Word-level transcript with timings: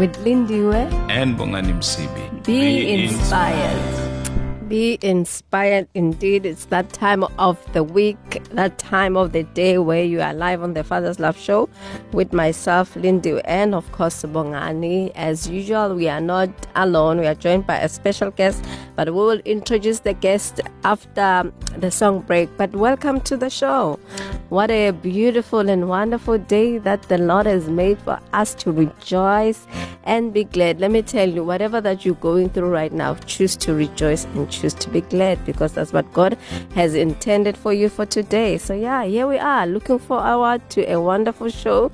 With 0.00 0.16
Lindiwe, 0.24 0.90
And 1.10 1.36
Bongani 1.36 1.74
Msibi. 1.76 2.42
be, 2.46 2.90
inspired. 3.04 3.98
Be 4.66 4.98
inspired 5.02 5.88
indeed. 5.92 6.46
It's 6.46 6.64
that 6.66 6.90
time 6.90 7.22
of 7.38 7.58
the 7.74 7.84
week, 7.84 8.16
that 8.52 8.78
time 8.78 9.14
of 9.14 9.32
the 9.32 9.42
day 9.42 9.76
where 9.76 10.02
you 10.02 10.22
are 10.22 10.32
live 10.32 10.62
on 10.62 10.72
the 10.72 10.82
Father's 10.84 11.20
Love 11.20 11.36
Show 11.36 11.68
with 12.12 12.32
myself, 12.32 12.96
Lindy, 12.96 13.42
and 13.44 13.74
of 13.74 13.92
course, 13.92 14.22
Bongani. 14.22 15.12
As 15.16 15.50
usual, 15.50 15.94
we 15.94 16.08
are 16.08 16.20
not 16.22 16.48
alone. 16.76 17.18
We 17.20 17.26
are 17.26 17.34
joined 17.34 17.66
by 17.66 17.76
a 17.76 17.88
special 17.90 18.30
guest, 18.30 18.64
but 18.96 19.08
we 19.08 19.14
will 19.14 19.40
introduce 19.44 20.00
the 20.00 20.12
guest 20.12 20.60
after 20.84 21.52
the 21.76 21.90
song 21.90 22.20
break. 22.20 22.48
But 22.56 22.72
welcome 22.72 23.20
to 23.22 23.36
the 23.36 23.50
show. 23.50 23.98
What 24.48 24.70
a 24.70 24.90
beautiful 24.90 25.68
and 25.68 25.88
wonderful 25.88 26.38
day 26.38 26.78
that 26.78 27.02
the 27.04 27.18
Lord 27.18 27.46
has 27.46 27.68
made 27.68 27.98
for 28.00 28.18
us 28.32 28.54
to 28.56 28.72
rejoice 28.72 29.66
and 30.04 30.32
be 30.32 30.44
glad. 30.44 30.80
Let 30.80 30.90
me 30.90 31.02
tell 31.02 31.28
you, 31.28 31.44
whatever 31.44 31.80
that 31.80 32.04
you're 32.04 32.14
going 32.16 32.50
through 32.50 32.70
right 32.70 32.92
now, 32.92 33.14
choose 33.14 33.56
to 33.56 33.74
rejoice 33.74 34.24
and 34.24 34.50
choose 34.50 34.74
to 34.74 34.90
be 34.90 35.02
glad 35.02 35.44
because 35.44 35.72
that's 35.72 35.92
what 35.92 36.12
God 36.12 36.36
has 36.74 36.94
intended 36.94 37.56
for 37.56 37.72
you 37.72 37.88
for 37.88 38.06
today. 38.06 38.58
So, 38.58 38.74
yeah, 38.74 39.04
here 39.04 39.26
we 39.26 39.38
are 39.38 39.66
looking 39.66 39.98
forward 39.98 40.68
to 40.70 40.90
a 40.90 41.00
wonderful 41.00 41.48
show 41.48 41.92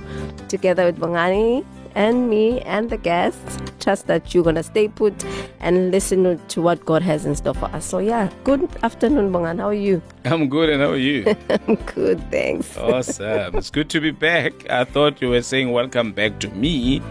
together 0.49 0.87
with 0.87 0.99
Bongani 0.99 1.65
and 1.97 2.31
me 2.31 2.61
and 2.61 2.91
the 2.91 2.97
guests. 2.97 3.59
Trust 3.81 4.07
that 4.07 4.35
you're 4.35 4.45
going 4.45 4.57
to 4.57 4.63
stay 4.63 4.87
put 4.87 5.25
and 5.61 5.91
listen 5.91 6.39
to 6.49 6.63
what 6.63 6.85
God 6.85 7.03
has 7.03 7.25
in 7.25 7.35
store 7.35 7.55
for 7.55 7.67
us. 7.67 7.85
So, 7.85 7.99
yeah, 7.99 8.31
good 8.45 8.69
afternoon, 8.83 9.33
Bongan. 9.33 9.59
How 9.59 9.69
are 9.69 9.75
you? 9.75 10.01
I'm 10.25 10.49
good, 10.49 10.69
and 10.69 10.83
how 10.83 10.91
are 10.91 10.97
you? 10.97 11.35
I'm 11.67 11.77
good, 11.77 12.21
thanks. 12.31 12.77
awesome. 12.77 13.57
It's 13.57 13.71
good 13.71 13.91
to 13.91 14.01
be 14.01 14.11
back. 14.11 14.69
I 14.71 14.85
thought 14.85 15.21
you 15.21 15.31
were 15.31 15.43
saying 15.43 15.73
welcome 15.73 16.13
back 16.13 16.39
to 16.41 16.49
me. 16.51 17.03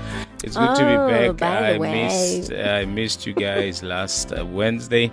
It's 0.45 0.55
good 0.55 0.75
to 0.75 0.85
Oh, 0.85 1.33
be 1.33 1.33
back. 1.33 1.37
by 1.37 1.61
the 1.61 1.75
I 1.75 1.77
way. 1.79 2.03
missed 2.03 2.51
I 2.53 2.85
missed 2.85 3.25
you 3.25 3.33
guys 3.33 3.81
last 3.93 4.31
uh, 4.31 4.45
Wednesday. 4.45 5.09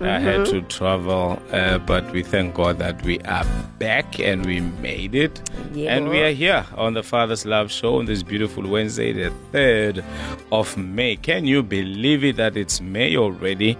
I 0.00 0.18
had 0.20 0.40
Mm-hmm. 0.46 0.52
to 0.52 0.62
travel, 0.78 1.42
uh, 1.52 1.78
but 1.78 2.04
we 2.12 2.22
thank 2.22 2.54
God 2.54 2.78
that 2.78 3.02
we 3.02 3.18
are 3.20 3.44
back 3.78 4.20
and 4.20 4.46
we 4.46 4.60
made 4.60 5.14
it. 5.14 5.34
Yeah. 5.72 5.94
And 5.96 6.08
we 6.08 6.20
are 6.22 6.30
here 6.32 6.64
on 6.76 6.94
the 6.94 7.02
Father's 7.02 7.44
Love 7.44 7.70
Show 7.72 7.98
on 7.98 8.04
this 8.06 8.22
beautiful 8.22 8.64
Wednesday, 8.68 9.12
the 9.12 9.32
3rd 9.52 10.04
of 10.52 10.76
May. 10.76 11.16
Can 11.16 11.46
you 11.46 11.62
believe 11.62 12.22
it 12.22 12.36
that 12.36 12.56
it's 12.56 12.80
May 12.80 13.16
already? 13.16 13.76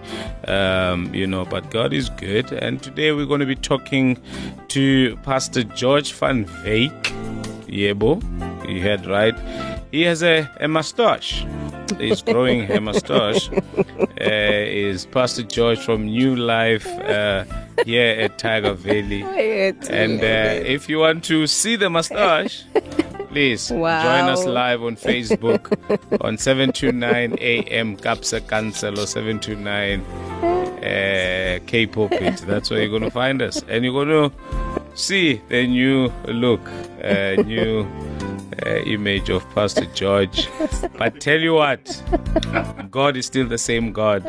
Um, 0.47 1.13
you 1.13 1.25
know, 1.27 1.45
but 1.45 1.69
God 1.71 1.93
is 1.93 2.09
good. 2.09 2.51
And 2.51 2.81
today 2.83 3.11
we're 3.13 3.25
going 3.25 3.39
to 3.39 3.45
be 3.45 3.55
talking 3.55 4.17
to 4.69 5.15
Pastor 5.23 5.63
George 5.63 6.11
van 6.13 6.45
Veek. 6.65 7.13
Yebo, 7.67 8.21
you 8.67 8.81
heard 8.81 9.05
right. 9.05 9.35
He 9.91 10.01
has 10.03 10.21
a, 10.23 10.49
a 10.59 10.67
mustache. 10.67 11.45
He's 11.99 12.21
growing 12.21 12.69
a 12.71 12.79
mustache. 12.81 13.49
Uh, 14.19 14.65
is 14.65 15.05
Pastor 15.05 15.43
George 15.43 15.77
from 15.79 16.05
New 16.05 16.35
Life 16.35 16.87
uh, 16.87 17.43
here 17.85 18.19
at 18.19 18.39
Tyger 18.39 18.75
Valley. 18.75 19.21
And 19.91 20.19
uh, 20.23 20.65
if 20.67 20.89
you 20.89 20.97
want 20.99 21.23
to 21.25 21.45
see 21.45 21.75
the 21.75 21.87
mustache, 21.91 22.63
please 23.29 23.69
Wow. 23.71 24.01
join 24.01 24.29
us 24.33 24.43
live 24.45 24.81
on 24.81 24.95
Facebook 24.95 25.69
on 26.21 26.39
729 26.39 27.37
AM 27.39 27.95
Kapsa 27.95 28.41
Cancel 28.47 28.99
or 28.99 29.05
729 29.05 30.01
uh, 30.01 31.59
Cape 31.67 31.91
Pulpit. 31.91 32.37
That's 32.47 32.71
where 32.71 32.79
you're 32.81 32.89
going 32.89 33.03
to 33.03 33.11
find 33.11 33.39
us. 33.43 33.63
And 33.69 33.85
you're 33.85 33.93
going 34.03 34.31
to 34.31 34.31
see 34.95 35.41
the 35.49 35.67
new 35.67 36.11
look, 36.25 36.61
uh, 37.03 37.35
new 37.43 37.83
Uh, 38.67 38.81
image 38.81 39.29
of 39.29 39.49
Pastor 39.55 39.85
George. 39.93 40.49
But 40.97 41.21
tell 41.21 41.39
you 41.39 41.53
what, 41.53 42.03
God 42.91 43.15
is 43.15 43.25
still 43.25 43.47
the 43.47 43.57
same 43.57 43.93
God. 43.93 44.25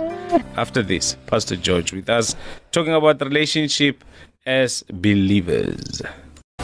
After 0.56 0.80
this, 0.80 1.16
Pastor 1.26 1.56
George 1.56 1.92
with 1.92 2.08
us 2.08 2.36
talking 2.70 2.94
about 2.94 3.20
relationship 3.20 4.04
as 4.46 4.84
believers. 4.92 6.02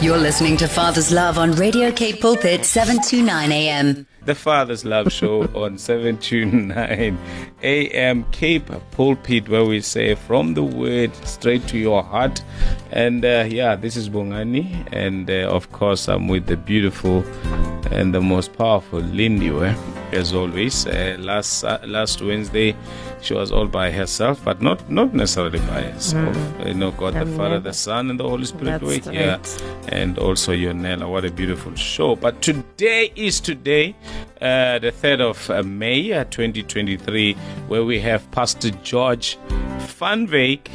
You're 0.01 0.19
listening 0.19 0.57
to 0.59 0.69
Father's 0.69 1.11
Love 1.11 1.37
on 1.37 1.51
Radio 1.53 1.91
Cape 1.91 2.21
Pulpit 2.21 2.65
729 2.65 3.51
AM. 3.51 4.07
The 4.25 4.35
Father's 4.35 4.85
Love 4.85 5.13
Show 5.13 5.43
on 5.55 5.77
729 5.77 7.19
AM 7.63 8.25
Cape 8.31 8.71
Pulpit, 8.93 9.49
where 9.49 9.65
we 9.65 9.81
say 9.81 10.15
from 10.15 10.55
the 10.55 10.63
word 10.63 11.15
straight 11.27 11.67
to 11.69 11.79
your 11.79 12.03
heart. 12.03 12.43
And 12.91 13.25
uh, 13.25 13.47
yeah, 13.49 13.77
this 13.77 13.97
is 13.97 14.09
Bongani, 14.09 14.89
and 14.93 15.31
uh, 15.31 15.49
of 15.49 15.73
course, 15.73 16.09
I'm 16.09 16.29
with 16.29 16.47
the 16.47 16.57
beautiful 16.57 17.25
and 17.91 18.15
the 18.15 18.21
most 18.21 18.57
powerful 18.57 19.01
Lindiwe, 19.01 19.75
as 20.13 20.33
always. 20.33 20.87
Uh, 20.87 21.17
last 21.19 21.65
uh, 21.65 21.79
last 21.87 22.23
Wednesday, 22.23 22.75
she 23.21 23.35
was 23.35 23.53
all 23.53 23.67
by 23.67 23.91
herself, 23.91 24.43
but 24.45 24.63
not 24.63 24.91
not 24.91 25.15
necessarily 25.15 25.59
by 25.61 25.83
herself. 25.83 26.37
You 26.65 26.75
know, 26.75 26.91
God 26.93 27.15
the. 27.15 27.27
Father, 27.37 27.61
the 27.61 27.73
Son, 27.73 28.11
and 28.11 28.19
the 28.19 28.29
Holy 28.29 28.45
Spirit 28.45 28.83
were 28.83 28.93
here 28.93 29.39
right. 29.39 29.63
and 29.89 30.19
also 30.19 30.53
Yonela. 30.53 31.11
What 31.11 31.25
a 31.25 31.31
beautiful 31.31 31.75
show. 31.75 32.17
But 32.17 32.43
today 32.43 33.13
is 33.17 33.41
today, 33.41 33.97
uh, 34.41 34.79
the 34.79 34.93
3rd 34.93 35.21
of 35.21 35.51
uh, 35.51 35.63
May 35.63 36.13
uh, 36.13 36.25
2023, 36.25 37.35
where 37.69 37.85
we 37.85 38.01
have 38.01 38.31
Pastor 38.31 38.71
George 38.83 39.39
Van 39.99 40.27
Veek. 40.27 40.69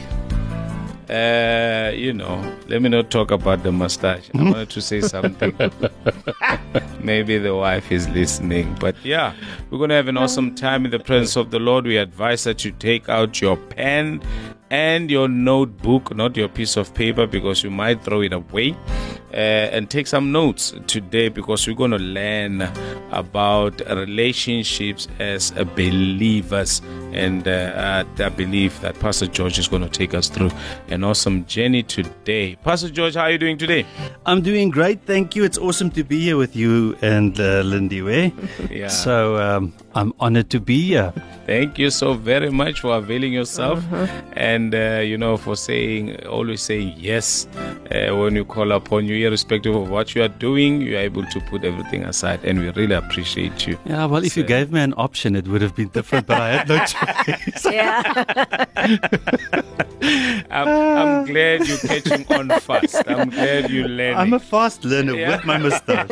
Uh, 1.10 1.92
you 1.96 2.14
know, 2.14 2.40
let 2.68 2.82
me 2.84 2.90
not 2.90 3.10
talk 3.10 3.32
about 3.32 3.64
the 3.64 3.72
mustache. 3.72 4.30
I 4.36 4.44
wanted 4.44 4.70
to 4.70 4.82
say 4.82 5.02
something. 5.02 5.56
Maybe 7.02 7.40
the 7.40 7.56
wife 7.56 7.92
is 7.92 8.08
listening. 8.10 8.78
But 8.80 8.96
yeah, 9.04 9.34
we're 9.70 9.80
going 9.80 9.90
to 9.90 9.96
have 9.96 10.08
an 10.08 10.18
awesome 10.18 10.54
time 10.54 10.86
in 10.86 10.92
the 10.92 11.00
presence 11.00 11.36
of 11.36 11.50
the 11.50 11.60
Lord. 11.60 11.86
We 11.86 11.98
advise 11.98 12.44
that 12.44 12.64
you 12.64 12.72
take 12.74 13.10
out 13.10 13.42
your 13.42 13.58
pen 13.58 14.22
and 14.70 15.10
your 15.10 15.28
notebook, 15.28 16.16
not 16.16 16.38
your 16.38 16.48
piece 16.48 16.78
of 16.78 16.94
paper, 16.94 17.26
because 17.26 17.64
you 17.64 17.72
might 17.72 18.04
throw 18.04 18.22
it 18.22 18.34
away. 18.34 18.76
Uh, 19.32 19.70
and 19.72 19.90
take 19.92 20.08
some 20.08 20.32
notes 20.32 20.74
today 20.88 21.30
because 21.30 21.68
we're 21.68 21.76
going 21.76 21.92
to 21.92 22.00
learn 22.00 22.62
about 23.12 23.80
relationships 23.88 25.08
as 25.20 25.52
believers. 25.76 26.82
And 27.14 27.48
uh, 27.48 28.04
I 28.20 28.30
believe 28.30 28.80
that 28.82 29.00
Pastor 29.00 29.28
George 29.28 29.60
is 29.60 29.68
going 29.68 29.84
to 29.84 29.90
take 29.90 30.14
us 30.14 30.30
through 30.30 30.50
an 30.88 31.04
awesome 31.04 31.46
journey 31.46 31.84
today. 31.84 32.56
Pastor 32.64 32.90
George, 32.90 33.16
how 33.16 33.24
are 33.24 33.32
you 33.32 33.38
doing 33.38 33.58
today? 33.58 33.86
I'm 34.26 34.42
doing 34.42 34.70
great, 34.70 35.02
thank 35.06 35.36
you. 35.36 35.44
It's 35.44 35.58
awesome 35.58 35.92
to 35.92 36.04
be 36.04 36.22
here 36.22 36.38
with 36.38 36.56
you 36.56 36.98
and 37.02 37.40
uh, 37.40 37.64
Lindiwe. 37.64 38.34
Yeah. 38.70 38.88
So 38.88 39.38
um, 39.38 39.74
I'm 39.96 40.14
honored 40.20 40.50
to 40.52 40.60
be 40.60 40.82
here. 40.82 41.14
Thank 41.46 41.80
you 41.80 41.90
so 41.90 42.14
very 42.14 42.52
much 42.52 42.82
for 42.82 42.96
availing 42.96 43.34
yourself 43.34 43.84
and, 44.34 44.76
uh, 44.76 45.02
you 45.04 45.18
know, 45.18 45.38
for 45.38 45.56
saying, 45.56 46.24
always 46.28 46.62
saying 46.62 46.94
yes 46.98 47.48
uh, 47.92 48.16
when 48.16 48.36
you 48.36 48.46
call 48.46 48.72
upon 48.72 49.06
you, 49.06 49.16
irrespective 49.26 49.76
of 49.76 49.90
what 49.90 50.14
you 50.16 50.24
are 50.24 50.28
doing, 50.28 50.82
you 50.82 50.96
are 50.96 51.00
able 51.02 51.26
to 51.26 51.40
put 51.42 51.64
everything 51.64 52.04
aside. 52.04 52.44
And 52.44 52.60
we 52.60 52.70
really 52.72 52.96
appreciate 52.96 53.68
you. 53.68 53.78
Yeah, 53.86 54.06
well, 54.06 54.24
if 54.24 54.36
you 54.38 54.44
gave 54.44 54.72
me 54.72 54.80
an 54.82 54.94
option, 54.98 55.36
it 55.36 55.48
would 55.48 55.62
have 55.62 55.76
been 55.76 55.90
different, 55.90 56.28
but 56.28 56.40
I 56.42 56.50
had 56.58 56.68
no 56.70 56.78
choice. 56.86 57.66
Yeah. 57.66 58.66
I'm, 60.52 60.68
I'm 60.68 61.26
glad 61.26 61.68
you're 61.68 61.78
catching 61.78 62.26
on 62.34 62.50
fast. 62.62 63.04
I'm 63.08 63.30
glad 63.30 63.70
you're 63.70 63.88
learning 63.88 64.18
I'm 64.18 64.34
a 64.34 64.40
fast 64.40 64.84
learner 64.86 65.14
Yeah. 65.16 65.36
with 65.38 65.46
my 65.46 65.58
mustache. 65.58 66.10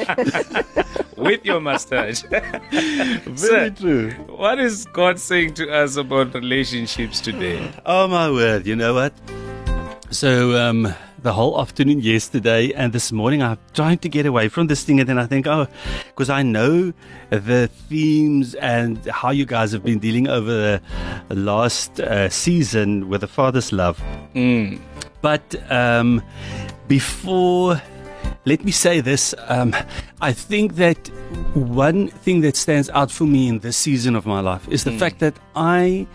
with 1.17 1.45
your 1.45 1.59
mustache. 1.61 2.21
Very 2.21 3.35
Sir, 3.37 3.69
true. 3.71 4.11
what 4.27 4.59
is 4.59 4.85
God 4.93 5.19
saying 5.19 5.53
to 5.55 5.71
us 5.71 5.95
about 5.95 6.33
relationships 6.33 7.19
today? 7.21 7.71
Oh 7.85 8.07
my 8.07 8.29
word! 8.29 8.67
You 8.67 8.75
know 8.75 8.93
what? 8.93 9.13
So 10.11 10.57
um, 10.57 10.93
the 11.27 11.33
whole 11.33 11.59
afternoon 11.59 11.99
yesterday 11.99 12.71
and 12.71 12.93
this 12.93 13.11
morning, 13.11 13.43
I'm 13.43 13.59
trying 13.73 13.97
to 13.97 14.07
get 14.07 14.25
away 14.25 14.47
from 14.47 14.67
this 14.67 14.85
thing, 14.85 15.01
and 15.01 15.09
then 15.09 15.19
I 15.19 15.25
think, 15.25 15.45
oh, 15.45 15.67
because 16.05 16.29
I 16.29 16.41
know 16.41 16.93
the 17.31 17.69
themes 17.89 18.55
and 18.55 19.05
how 19.07 19.31
you 19.31 19.45
guys 19.45 19.73
have 19.73 19.83
been 19.83 19.99
dealing 19.99 20.29
over 20.29 20.79
the 21.27 21.35
last 21.35 21.99
uh, 21.99 22.29
season 22.29 23.09
with 23.09 23.19
the 23.19 23.27
Father's 23.27 23.73
love. 23.73 24.01
Mm. 24.35 24.79
But 25.21 25.43
um, 25.69 26.23
before 26.87 27.81
let 28.45 28.63
me 28.63 28.71
say 28.71 29.01
this. 29.01 29.35
Um, 29.49 29.75
I 30.21 30.31
think 30.31 30.75
that 30.75 31.09
one 31.53 32.07
thing 32.07 32.39
that 32.41 32.55
stands 32.55 32.89
out 32.91 33.11
for 33.11 33.25
me 33.25 33.49
in 33.49 33.59
this 33.59 33.75
season 33.75 34.15
of 34.15 34.25
my 34.25 34.39
life 34.39 34.65
is 34.69 34.85
the 34.85 34.93
fact 34.93 35.19
that 35.19 35.35
I 35.55 36.07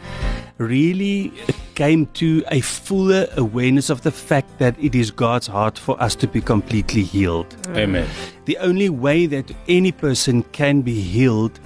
really 0.56 1.34
came 1.74 2.06
to 2.14 2.44
a 2.50 2.60
fuller 2.60 3.26
awareness 3.36 3.90
of 3.90 4.02
the 4.02 4.12
fact 4.12 4.58
that 4.58 4.78
it 4.78 4.94
is 4.94 5.10
God's 5.10 5.46
heart 5.46 5.78
for 5.78 6.00
us 6.02 6.14
to 6.16 6.26
be 6.26 6.40
completely 6.40 7.02
healed. 7.02 7.54
Amen. 7.68 8.08
The 8.44 8.58
only 8.58 8.88
way 8.88 9.26
that 9.26 9.50
any 9.68 9.92
person 9.92 10.42
can 10.52 10.82
be 10.82 11.00
healed 11.00 11.58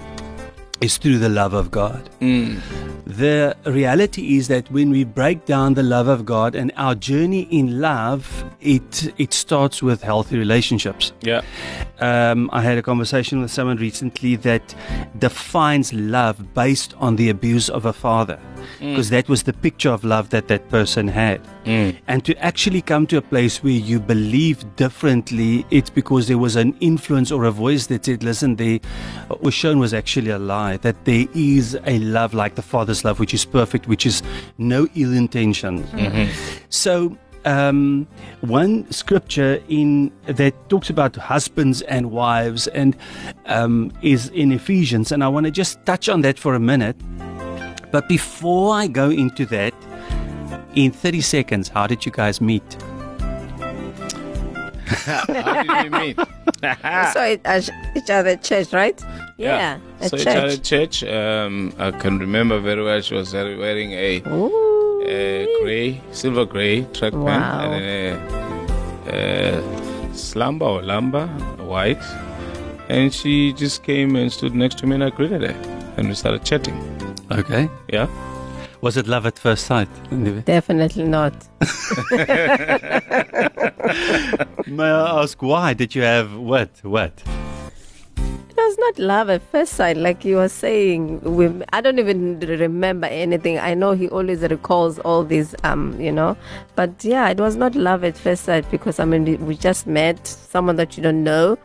is 0.81 0.97
through 0.97 1.17
the 1.17 1.29
love 1.29 1.53
of 1.53 1.71
God. 1.71 2.09
The 3.05 3.55
reality 3.65 4.37
is 4.37 4.47
that 4.49 4.69
when 4.69 4.89
we 4.89 5.03
break 5.03 5.45
down 5.45 5.73
the 5.73 5.83
love 5.83 6.07
of 6.07 6.25
God 6.25 6.55
and 6.55 6.71
our 6.75 6.93
journey 6.93 7.47
in 7.49 7.79
love, 7.79 8.43
it 8.61 9.13
it 9.17 9.33
starts 9.33 9.81
with 9.81 10.03
healthy 10.03 10.37
relationships. 10.37 11.13
Yeah. 11.21 11.41
Um, 11.99 12.49
I 12.51 12.61
had 12.61 12.77
a 12.77 12.83
conversation 12.83 13.41
with 13.41 13.49
someone 13.49 13.77
recently 13.77 14.35
that 14.37 14.75
defines 15.17 15.93
love 15.93 16.53
based 16.53 16.93
on 16.97 17.15
the 17.15 17.29
abuse 17.29 17.69
of 17.69 17.85
a 17.85 17.93
father, 17.93 18.39
because 18.79 19.09
that 19.09 19.27
was 19.29 19.43
the 19.43 19.53
picture 19.53 19.89
of 19.89 20.03
love 20.03 20.29
that 20.29 20.47
that 20.47 20.69
person 20.69 21.07
had. 21.07 21.41
And 22.07 22.23
to 22.25 22.35
actually 22.43 22.81
come 22.81 23.07
to 23.07 23.17
a 23.17 23.21
place 23.21 23.63
where 23.63 23.73
you 23.73 23.99
believe 23.99 24.63
differently, 24.75 25.65
it's 25.71 25.89
because 25.89 26.27
there 26.27 26.37
was 26.37 26.55
an 26.55 26.75
influence 26.79 27.31
or 27.31 27.45
a 27.45 27.51
voice 27.51 27.87
that 27.87 28.05
said, 28.05 28.23
"Listen, 28.23 28.55
there 28.55 28.79
was 29.41 29.53
shown 29.53 29.79
was 29.79 29.93
actually 29.93 30.31
a 30.31 30.39
lie. 30.39 30.77
That 30.77 31.05
there 31.05 31.25
is 31.33 31.77
a 31.85 31.99
love 31.99 32.33
like 32.33 32.55
the 32.55 32.61
Father's 32.61 33.03
love, 33.03 33.19
which 33.19 33.33
is 33.33 33.45
perfect, 33.45 33.87
which 33.87 34.05
is 34.05 34.23
no 34.57 34.87
ill 34.95 35.13
intention." 35.13 35.85
So 36.69 37.17
um, 37.45 38.07
one 38.41 38.89
scripture 38.91 39.61
in 39.69 40.11
that 40.25 40.53
talks 40.69 40.89
about 40.89 41.15
husbands 41.15 41.81
and 41.83 42.11
wives 42.11 42.67
and 42.67 42.95
um, 43.45 43.91
is 44.01 44.29
in 44.29 44.51
Ephesians, 44.51 45.11
and 45.11 45.23
I 45.23 45.27
want 45.29 45.45
to 45.45 45.51
just 45.51 45.83
touch 45.85 46.09
on 46.09 46.21
that 46.21 46.37
for 46.37 46.55
a 46.55 46.59
minute. 46.59 46.97
But 47.91 48.07
before 48.07 48.73
I 48.75 48.87
go 48.87 49.09
into 49.09 49.45
that, 49.47 49.73
in 50.75 50.91
30 50.91 51.21
seconds, 51.21 51.69
how 51.69 51.87
did 51.87 52.05
you 52.05 52.11
guys 52.11 52.39
meet? 52.41 52.63
How 54.87 55.63
did 55.63 55.91
we 55.91 55.97
meet? 55.99 56.19
So 57.13 57.21
it, 57.23 57.41
at 57.45 57.69
each 57.95 58.09
other 58.09 58.29
at 58.29 58.41
church, 58.43 58.73
right? 58.73 58.99
Yeah, 59.37 59.77
at 60.01 60.09
so 60.09 60.17
church. 60.17 60.21
each 60.27 60.35
other 60.35 60.47
at 60.47 60.63
church. 60.63 61.03
Um, 61.03 61.71
I 61.77 61.91
can 61.91 62.17
remember 62.17 62.59
very 62.59 62.83
well. 62.83 62.99
She 63.01 63.13
was 63.13 63.31
wearing 63.33 63.91
a, 63.91 64.23
a 65.05 65.45
grey, 65.61 66.01
silver 66.11 66.45
grey 66.45 66.83
track 66.93 67.13
Wow. 67.13 67.25
pant 67.25 67.73
and 67.75 69.07
a, 69.07 69.59
a 70.11 70.13
slumber 70.15 70.65
or 70.65 70.81
lumber 70.81 71.27
white. 71.59 72.01
And 72.89 73.13
she 73.13 73.53
just 73.53 73.83
came 73.83 74.15
and 74.15 74.31
stood 74.33 74.55
next 74.55 74.79
to 74.79 74.87
me 74.87 74.95
and 74.95 75.03
I 75.03 75.09
greeted 75.11 75.43
her. 75.43 75.93
And 75.97 76.07
we 76.07 76.15
started 76.15 76.43
chatting. 76.43 76.75
Okay. 77.31 77.69
Yeah. 77.89 78.07
Was 78.81 78.95
it 78.95 79.07
love 79.07 79.25
at 79.25 79.39
first 79.39 79.65
sight? 79.65 79.89
Definitely 80.45 81.03
not. 81.05 81.33
May 84.67 84.83
I 84.83 85.21
ask 85.21 85.41
why? 85.41 85.73
Did 85.73 85.95
you 85.95 86.03
have 86.03 86.33
what? 86.35 86.69
What? 86.83 87.23
It 88.17 88.55
was 88.55 88.77
not 88.79 88.99
love 88.99 89.29
at 89.29 89.41
first 89.51 89.73
sight, 89.73 89.97
like 89.97 90.23
you 90.23 90.35
were 90.37 90.49
saying. 90.49 91.21
We, 91.21 91.49
I 91.73 91.81
don't 91.81 91.97
even 91.99 92.39
remember 92.39 93.07
anything. 93.07 93.57
I 93.57 93.73
know 93.73 93.93
he 93.93 94.09
always 94.09 94.41
recalls 94.41 94.99
all 94.99 95.23
these, 95.23 95.55
um, 95.63 95.99
you 95.99 96.11
know. 96.11 96.37
But 96.75 97.03
yeah, 97.03 97.29
it 97.29 97.39
was 97.39 97.55
not 97.55 97.75
love 97.75 98.03
at 98.03 98.17
first 98.17 98.43
sight 98.43 98.69
because 98.69 98.99
I 98.99 99.05
mean 99.05 99.45
we 99.45 99.55
just 99.55 99.87
met 99.87 100.27
someone 100.27 100.75
that 100.75 100.97
you 100.97 101.03
don't 101.03 101.23
know. 101.23 101.57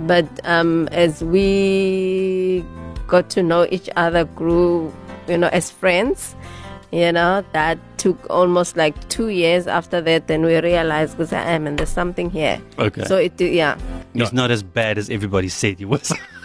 But 0.00 0.26
um, 0.44 0.88
as 0.92 1.24
we 1.24 2.64
got 3.06 3.30
to 3.30 3.42
know 3.42 3.66
each 3.70 3.88
other, 3.96 4.24
grew, 4.24 4.92
you 5.28 5.38
know, 5.38 5.48
as 5.48 5.70
friends. 5.70 6.34
You 6.90 7.10
know, 7.10 7.42
that 7.54 7.78
took 7.96 8.18
almost 8.28 8.76
like 8.76 9.08
two 9.08 9.28
years 9.28 9.66
after 9.66 10.02
that. 10.02 10.26
Then 10.26 10.44
we 10.44 10.58
realized, 10.60 11.16
because 11.16 11.32
I 11.32 11.42
am, 11.42 11.66
and 11.66 11.78
there's 11.78 11.88
something 11.88 12.28
here. 12.28 12.60
Okay. 12.78 13.04
So 13.04 13.16
it, 13.16 13.40
yeah, 13.40 13.78
He's 14.14 14.32
not 14.32 14.50
as 14.50 14.62
bad 14.62 14.98
as 14.98 15.08
everybody 15.10 15.48
said 15.48 15.78
he 15.78 15.84
was. 15.84 16.12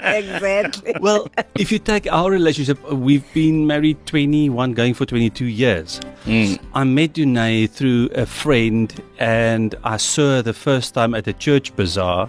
exactly. 0.00 0.94
well, 1.00 1.30
if 1.54 1.72
you 1.72 1.78
take 1.78 2.10
our 2.12 2.30
relationship, 2.30 2.82
we've 2.90 3.24
been 3.32 3.66
married 3.66 4.04
21, 4.06 4.74
going 4.74 4.94
for 4.94 5.06
22 5.06 5.46
years. 5.46 6.00
I 6.26 6.84
met 6.84 7.14
Dunay 7.14 7.68
through 7.68 8.10
a 8.14 8.26
friend 8.26 8.92
and 9.18 9.74
I 9.84 9.96
saw 9.96 10.36
her 10.36 10.42
the 10.42 10.52
first 10.52 10.94
time 10.94 11.14
at 11.14 11.26
a 11.26 11.32
church 11.32 11.74
bazaar. 11.76 12.28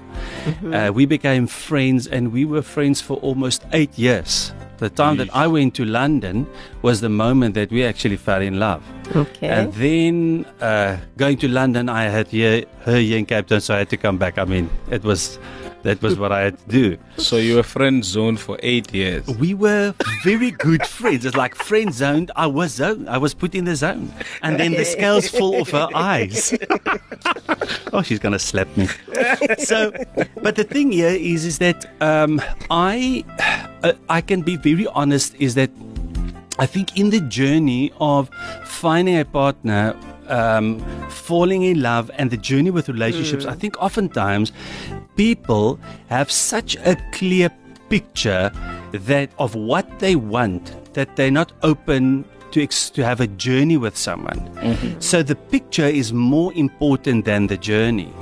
Uh, 0.72 0.92
we 0.94 1.06
became 1.06 1.46
friends 1.48 2.08
and 2.08 2.32
we 2.32 2.46
were 2.46 2.62
friends 2.62 3.02
for 3.02 3.18
almost 3.18 3.64
eight 3.74 3.98
years. 3.98 4.54
The 4.78 4.90
time 4.90 5.18
that 5.18 5.34
I 5.34 5.48
went 5.48 5.76
to 5.76 5.86
London 5.86 6.48
was 6.82 7.00
the 7.00 7.10
moment 7.10 7.56
that 7.56 7.72
we 7.72 7.84
actually 7.86 8.18
fell 8.18 8.42
in 8.42 8.60
love. 8.60 8.84
Okay. 9.16 9.48
And 9.48 9.72
then 9.74 10.46
uh, 10.62 10.98
going 11.16 11.38
to 11.38 11.48
London, 11.48 11.90
I 11.90 12.04
had 12.04 12.28
here, 12.28 12.66
her 12.82 12.98
here 12.98 13.18
in 13.18 13.26
Cape 13.26 13.48
Town, 13.48 13.62
so 13.62 13.76
I 13.76 13.80
had 13.80 13.90
to 13.90 13.98
come 13.98 14.18
back. 14.18 14.38
I 14.38 14.46
mean, 14.46 14.70
it 14.90 15.04
was 15.04 15.40
that 15.84 16.02
was 16.02 16.18
what 16.18 16.32
I 16.32 16.42
had 16.42 16.58
to 16.60 16.68
do. 16.68 16.98
So 17.18 17.38
you 17.38 17.56
were 17.56 17.64
friend 17.64 18.04
zoned 18.04 18.40
for 18.40 18.58
eight 18.64 18.94
years. 18.94 19.28
We 19.28 19.54
were 19.54 19.94
very 20.24 20.52
good 20.52 20.86
friends. 20.86 21.26
It's 21.26 21.36
like 21.36 21.56
friend 21.56 21.94
zoned. 21.94 22.32
I 22.36 22.48
was 22.48 22.72
zoned. 22.72 23.10
I 23.10 23.18
was 23.18 23.34
put 23.34 23.54
in 23.54 23.66
the 23.66 23.76
zone, 23.76 24.12
and 24.42 24.60
then 24.60 24.72
the 24.72 24.86
scales 24.86 25.28
fall 25.28 25.62
off 25.62 25.70
her 25.72 25.90
eyes. 25.94 26.58
oh, 27.94 28.02
she's 28.02 28.20
gonna 28.20 28.40
slap 28.40 28.68
me. 28.76 28.88
So, 29.60 29.92
but 30.42 30.56
the 30.56 30.64
thing 30.64 30.92
here 30.92 31.10
is, 31.10 31.46
is 31.46 31.60
that 31.60 31.86
um, 32.02 32.42
I, 32.70 33.24
uh, 33.84 33.94
I 34.10 34.22
can 34.22 34.42
be 34.42 34.56
very 34.56 34.88
honest. 34.88 35.36
Is 35.36 35.56
that 35.56 35.70
I 36.60 36.66
think 36.66 36.98
in 36.98 37.10
the 37.10 37.20
journey 37.22 37.92
of 38.00 38.30
finding 38.64 39.20
a 39.20 39.26
partner, 39.26 39.96
um, 40.28 40.80
falling 41.10 41.64
in 41.64 41.82
love, 41.82 42.10
and 42.16 42.32
the 42.32 42.38
journey 42.38 42.72
with 42.72 42.88
relationships, 42.88 43.46
I 43.46 43.54
think 43.54 43.82
oftentimes 43.82 44.52
people 45.16 45.80
have 46.08 46.32
such 46.32 46.76
a 46.78 46.96
clear 47.12 47.50
picture 47.90 48.52
that 48.92 49.30
of 49.38 49.56
what 49.56 50.00
they 50.00 50.16
want 50.16 50.76
that 50.94 51.16
they're 51.16 51.32
not 51.32 51.52
open 51.64 52.26
to 52.52 52.62
ex- 52.62 52.90
to 52.92 53.04
have 53.04 53.20
a 53.20 53.28
journey 53.28 53.78
with 53.78 53.98
someone. 53.98 54.40
So 55.00 55.24
the 55.24 55.36
picture 55.36 55.88
is 55.88 56.14
more 56.14 56.54
important 56.54 57.26
than 57.26 57.48
the 57.48 57.58
journey. 57.58 58.14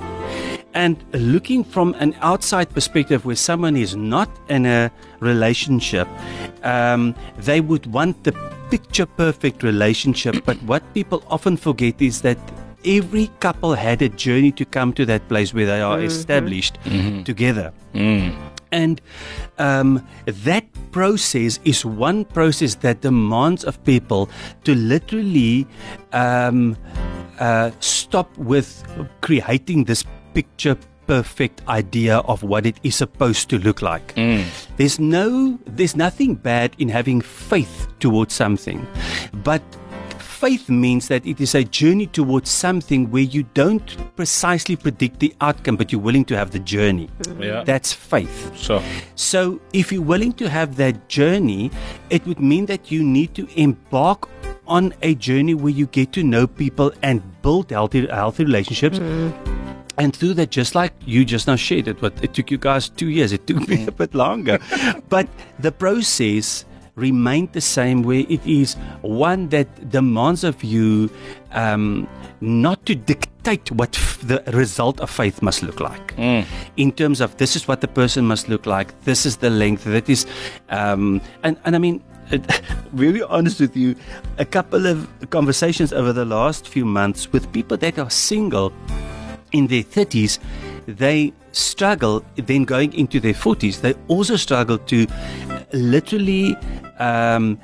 And 0.74 1.04
looking 1.12 1.66
from 1.66 1.96
an 2.00 2.16
outside 2.22 2.70
perspective, 2.70 3.26
where 3.26 3.36
someone 3.36 3.76
is 3.76 3.96
not 3.96 4.30
in 4.48 4.66
a 4.66 4.90
relationship, 5.20 6.08
um, 6.64 7.14
they 7.38 7.60
would 7.60 7.88
want 7.88 8.24
the 8.24 8.32
picture 8.70 9.06
perfect 9.06 9.64
relationship. 9.64 10.46
but 10.46 10.56
what 10.64 10.82
people 10.94 11.24
often 11.28 11.58
forget 11.58 12.02
is 12.02 12.22
that 12.22 12.38
every 12.86 13.28
couple 13.40 13.74
had 13.74 14.02
a 14.02 14.10
journey 14.10 14.52
to 14.54 14.66
come 14.66 14.94
to 14.94 15.06
that 15.06 15.28
place 15.28 15.54
where 15.54 15.66
they 15.66 15.82
are 15.82 16.00
established 16.06 16.78
together. 17.26 17.74
And 18.72 19.02
um, 19.58 20.08
that 20.26 20.66
process 20.92 21.60
is 21.66 21.84
one 21.84 22.24
process 22.24 22.76
that 22.76 23.02
demands 23.02 23.66
of 23.66 23.84
people 23.84 24.30
to 24.64 24.74
literally 24.76 25.68
um, 26.14 26.78
uh, 27.40 27.72
stop 27.82 28.30
with 28.38 28.84
creating 29.22 29.84
this 29.86 30.06
picture 30.34 30.78
perfect 31.08 31.62
idea 31.68 32.20
of 32.20 32.44
what 32.44 32.66
it 32.66 32.80
is 32.84 32.96
supposed 32.96 33.50
to 33.50 33.58
look 33.60 33.82
like. 33.82 34.14
There's 34.78 34.98
no, 35.00 35.60
there's 35.66 35.96
nothing 35.96 36.36
bad 36.36 36.74
in 36.78 36.88
having 36.88 37.20
faith 37.20 37.88
towards 38.00 38.34
something, 38.34 38.88
but 39.44 39.62
faith 40.42 40.70
means 40.70 41.08
that 41.08 41.24
it 41.24 41.40
is 41.40 41.54
a 41.54 41.64
journey 41.64 42.08
towards 42.08 42.50
something 42.50 43.12
where 43.12 43.22
you 43.36 43.44
don't 43.54 43.96
precisely 44.16 44.76
predict 44.76 45.20
the 45.20 45.32
outcome, 45.40 45.78
but 45.78 45.92
you're 45.92 46.02
willing 46.02 46.26
to 46.26 46.36
have 46.36 46.50
the 46.50 46.58
journey. 46.58 47.08
Mm-hmm. 47.08 47.44
Yeah. 47.44 47.64
That's 47.64 47.94
faith. 47.94 48.52
So 48.58 48.82
So, 49.16 49.62
if 49.72 49.92
you're 49.92 50.10
willing 50.14 50.34
to 50.42 50.50
have 50.50 50.78
that 50.78 51.08
journey, 51.08 51.70
it 52.10 52.26
would 52.26 52.40
mean 52.40 52.66
that 52.66 52.90
you 52.90 53.04
need 53.04 53.36
to 53.36 53.48
embark 53.56 54.30
on 54.66 54.94
a 55.04 55.14
journey 55.14 55.54
where 55.54 55.76
you 55.82 55.86
get 55.86 56.12
to 56.14 56.24
know 56.24 56.48
people 56.48 56.92
and 57.04 57.22
build 57.44 57.70
healthy, 57.70 58.08
healthy 58.08 58.44
relationships. 58.46 58.98
Mm-hmm. 58.98 59.62
And 60.00 60.16
through 60.16 60.34
that, 60.36 60.50
just 60.50 60.74
like 60.74 60.94
you 61.06 61.24
just 61.24 61.46
now 61.46 61.56
shared 61.56 61.88
it, 61.88 62.02
but 62.02 62.14
it 62.24 62.34
took 62.34 62.50
you 62.50 62.58
guys 62.58 62.90
two 62.90 63.10
years. 63.10 63.32
It 63.32 63.46
took 63.46 63.68
me 63.68 63.86
a 63.86 63.92
bit 63.92 64.16
longer, 64.16 64.58
but 65.10 65.28
the 65.60 65.72
process 65.72 66.66
remained 66.96 67.54
the 67.54 67.62
same. 67.62 68.04
Where 68.04 68.26
it 68.28 68.46
is 68.46 68.76
one 69.02 69.50
that 69.50 69.90
demands 69.90 70.44
of 70.44 70.64
you 70.64 71.10
um, 71.52 72.08
not 72.42 72.86
to 72.86 72.96
dictate 72.96 73.72
what 73.72 73.98
f- 73.98 74.20
the 74.22 74.44
result 74.54 75.00
of 75.00 75.10
faith 75.10 75.42
must 75.42 75.64
look 75.64 75.80
like. 75.80 76.14
In 76.78 76.92
terms 76.92 77.22
of 77.22 77.38
this 77.38 77.56
is 77.56 77.68
what 77.68 77.82
the 77.82 77.88
person 77.88 78.26
must 78.26 78.50
look 78.50 78.66
like. 78.66 79.00
This 79.04 79.26
is 79.26 79.38
the 79.38 79.50
length. 79.50 79.84
That 79.84 80.10
is, 80.10 80.26
um, 80.70 81.22
and 81.44 81.58
and 81.66 81.76
I 81.76 81.80
mean. 81.80 82.04
Very 82.94 83.22
honest 83.24 83.60
with 83.60 83.76
you, 83.76 83.94
a 84.38 84.46
couple 84.46 84.86
of 84.86 85.06
conversations 85.32 85.92
over 85.92 86.14
the 86.14 86.24
last 86.24 86.66
few 86.66 86.86
months 86.86 87.30
with 87.34 87.52
people 87.52 87.76
that 87.76 88.00
are 88.00 88.10
single 88.10 88.72
in 89.52 89.68
their 89.68 89.84
30s, 89.84 90.40
they 90.86 91.34
struggle, 91.52 92.24
then 92.36 92.64
going 92.64 92.94
into 92.94 93.20
their 93.20 93.34
40s, 93.34 93.82
they 93.82 93.94
also 94.08 94.36
struggle 94.36 94.78
to 94.78 95.08
literally 95.74 96.56
um, 97.00 97.60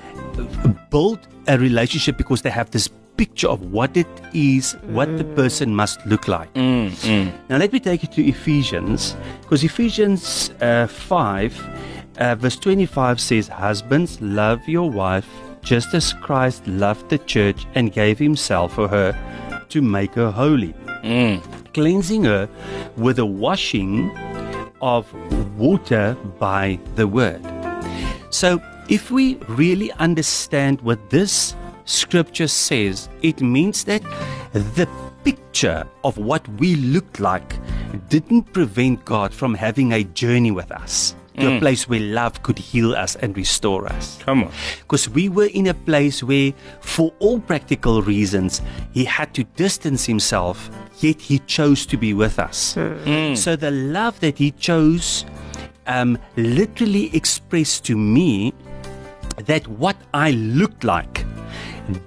build 0.90 1.20
a 1.48 1.58
relationship 1.58 2.18
because 2.18 2.42
they 2.42 2.50
have 2.50 2.72
this 2.72 2.90
picture 3.18 3.48
of 3.48 3.72
what 3.72 3.98
it 3.98 4.08
is, 4.34 4.74
what 4.90 5.18
the 5.18 5.24
person 5.24 5.74
must 5.76 6.06
look 6.06 6.28
like. 6.28 6.54
Now, 7.50 7.58
let 7.58 7.74
me 7.74 7.80
take 7.80 8.04
you 8.04 8.10
to 8.10 8.26
Ephesians, 8.28 9.16
because 9.42 9.64
Ephesians 9.64 10.52
uh, 10.62 10.86
5, 10.88 11.80
uh, 12.20 12.36
verse 12.36 12.56
25 12.58 13.20
says, 13.20 13.48
Husbands, 13.48 14.22
love 14.22 14.68
your 14.68 14.90
wife 14.90 15.28
just 15.62 15.94
as 15.94 16.14
Christ 16.14 16.66
loved 16.68 17.10
the 17.10 17.18
church 17.18 17.66
and 17.76 17.92
gave 17.92 18.20
himself 18.20 18.74
for 18.74 18.88
her 18.88 19.18
to 19.70 19.82
make 19.82 20.14
her 20.14 20.32
holy, 20.32 20.74
cleansing 21.74 22.24
her 22.24 22.48
with 22.96 23.18
the 23.18 23.26
washing 23.26 24.16
of 24.82 25.12
water 25.58 26.16
by 26.40 26.80
the 26.96 27.08
word. 27.08 27.42
So, 28.30 28.62
if 28.90 29.12
we 29.12 29.36
really 29.48 29.92
understand 29.94 30.82
what 30.82 31.10
this 31.10 31.56
scripture 31.86 32.48
says, 32.48 33.10
it 33.22 33.42
means 33.42 33.84
that 33.86 34.02
the 34.54 34.88
picture 35.24 35.86
of 36.04 36.18
what 36.18 36.48
we 36.60 36.76
looked 36.76 37.20
like 37.20 37.56
didn't 38.10 38.54
prevent 38.54 39.04
God 39.06 39.34
from 39.34 39.54
having 39.54 39.94
a 39.94 40.04
journey 40.04 40.52
with 40.52 40.72
us 40.72 41.16
to 41.38 41.48
a 41.48 41.50
mm. 41.52 41.60
place 41.60 41.88
where 41.88 42.00
love 42.00 42.42
could 42.42 42.58
heal 42.58 42.96
us 42.96 43.16
and 43.18 43.38
restore 43.38 43.86
us. 43.88 44.18
Come 44.24 44.46
on. 44.46 44.52
Because 44.80 45.08
we 45.08 45.30
were 45.30 45.46
in 45.54 45.68
a 45.68 45.74
place 45.74 46.24
where, 46.24 46.52
for 46.82 47.14
all 47.20 47.40
practical 47.40 48.02
reasons, 48.02 48.62
he 48.92 49.06
had 49.06 49.34
to 49.36 49.44
distance 49.44 50.06
himself, 50.06 50.70
yet 51.00 51.22
he 51.22 51.40
chose 51.40 51.86
to 51.88 51.98
be 51.98 52.14
with 52.14 52.40
us. 52.40 52.74
Mm. 52.76 53.38
So 53.38 53.56
the 53.56 53.72
love 53.72 54.20
that 54.22 54.38
he 54.38 54.52
chose 54.52 55.26
um, 55.88 56.18
literally 56.36 57.16
expressed 57.16 57.86
to 57.86 57.98
me 57.98 58.54
that 59.46 59.68
what 59.68 59.96
I 60.14 60.32
looked 60.32 60.84
like 60.84 61.26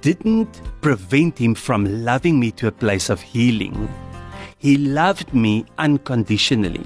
didn't 0.01 0.61
prevent 0.81 1.39
him 1.39 1.55
from 1.55 2.05
loving 2.05 2.39
me 2.39 2.51
to 2.53 2.67
a 2.67 2.73
place 2.73 3.09
of 3.09 3.21
healing. 3.21 3.89
He 4.59 4.77
loved 4.77 5.33
me 5.33 5.65
unconditionally. 5.79 6.85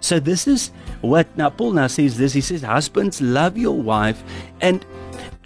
So 0.00 0.20
this 0.20 0.46
is 0.46 0.70
what 1.00 1.26
now 1.38 1.48
Paul 1.48 1.72
now 1.72 1.86
says 1.86 2.18
this. 2.18 2.34
He 2.34 2.42
says, 2.42 2.60
Husbands, 2.62 3.22
love 3.22 3.56
your 3.56 3.76
wife. 3.76 4.22
And 4.60 4.84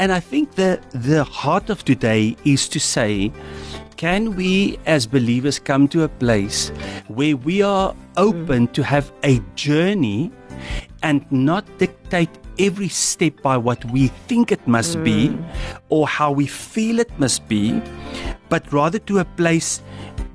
and 0.00 0.10
I 0.10 0.18
think 0.18 0.56
the 0.56 0.80
the 0.90 1.22
heart 1.22 1.70
of 1.70 1.84
today 1.84 2.36
is 2.44 2.68
to 2.70 2.80
say, 2.80 3.30
can 4.02 4.34
we 4.34 4.76
as 4.84 5.06
believers 5.06 5.60
come 5.60 5.86
to 5.86 6.02
a 6.02 6.08
place 6.08 6.70
where 7.06 7.36
we 7.36 7.62
are 7.62 7.94
open 8.16 8.66
to 8.66 8.82
have 8.82 9.12
a 9.22 9.40
journey 9.54 10.28
and 11.04 11.24
not 11.30 11.64
dictate 11.78 12.28
every 12.58 12.88
step 12.88 13.40
by 13.42 13.56
what 13.56 13.84
we 13.92 14.08
think 14.26 14.50
it 14.50 14.66
must 14.66 15.00
be 15.04 15.28
mm. 15.28 15.44
or 15.88 16.08
how 16.08 16.32
we 16.32 16.48
feel 16.48 16.98
it 16.98 17.16
must 17.20 17.46
be, 17.46 17.80
but 18.48 18.72
rather 18.72 18.98
to 18.98 19.20
a 19.20 19.24
place 19.24 19.78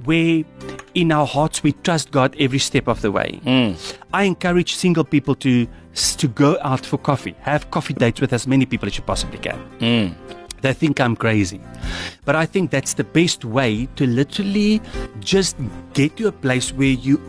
where 0.05 0.45
in 0.93 1.11
our 1.11 1.27
hearts 1.27 1.61
we 1.61 1.73
trust 1.83 2.11
God 2.11 2.37
every 2.39 2.59
step 2.59 2.87
of 2.87 3.01
the 3.01 3.11
way. 3.11 3.41
Mm. 3.43 3.75
I 4.13 4.23
encourage 4.23 4.75
single 4.75 5.03
people 5.03 5.35
to 5.43 5.67
to 5.93 6.27
go 6.29 6.57
out 6.61 6.85
for 6.85 6.97
coffee, 6.97 7.35
have 7.41 7.69
coffee 7.71 7.95
dates 7.95 8.21
with 8.21 8.31
as 8.31 8.47
many 8.47 8.65
people 8.65 8.87
as 8.87 8.95
you 8.95 9.03
possibly 9.03 9.39
can. 9.39 9.59
Mm. 9.79 10.36
They 10.61 10.73
think 10.73 10.99
I'm 10.99 11.15
crazy. 11.15 11.61
But 12.25 12.35
I 12.35 12.45
think 12.45 12.71
that's 12.71 12.93
the 12.93 13.03
best 13.03 13.45
way 13.45 13.87
to 13.95 14.07
literally 14.07 14.81
just 15.19 15.55
get 15.93 16.17
to 16.17 16.27
a 16.27 16.31
place 16.31 16.73
where 16.73 16.89
you 16.89 17.21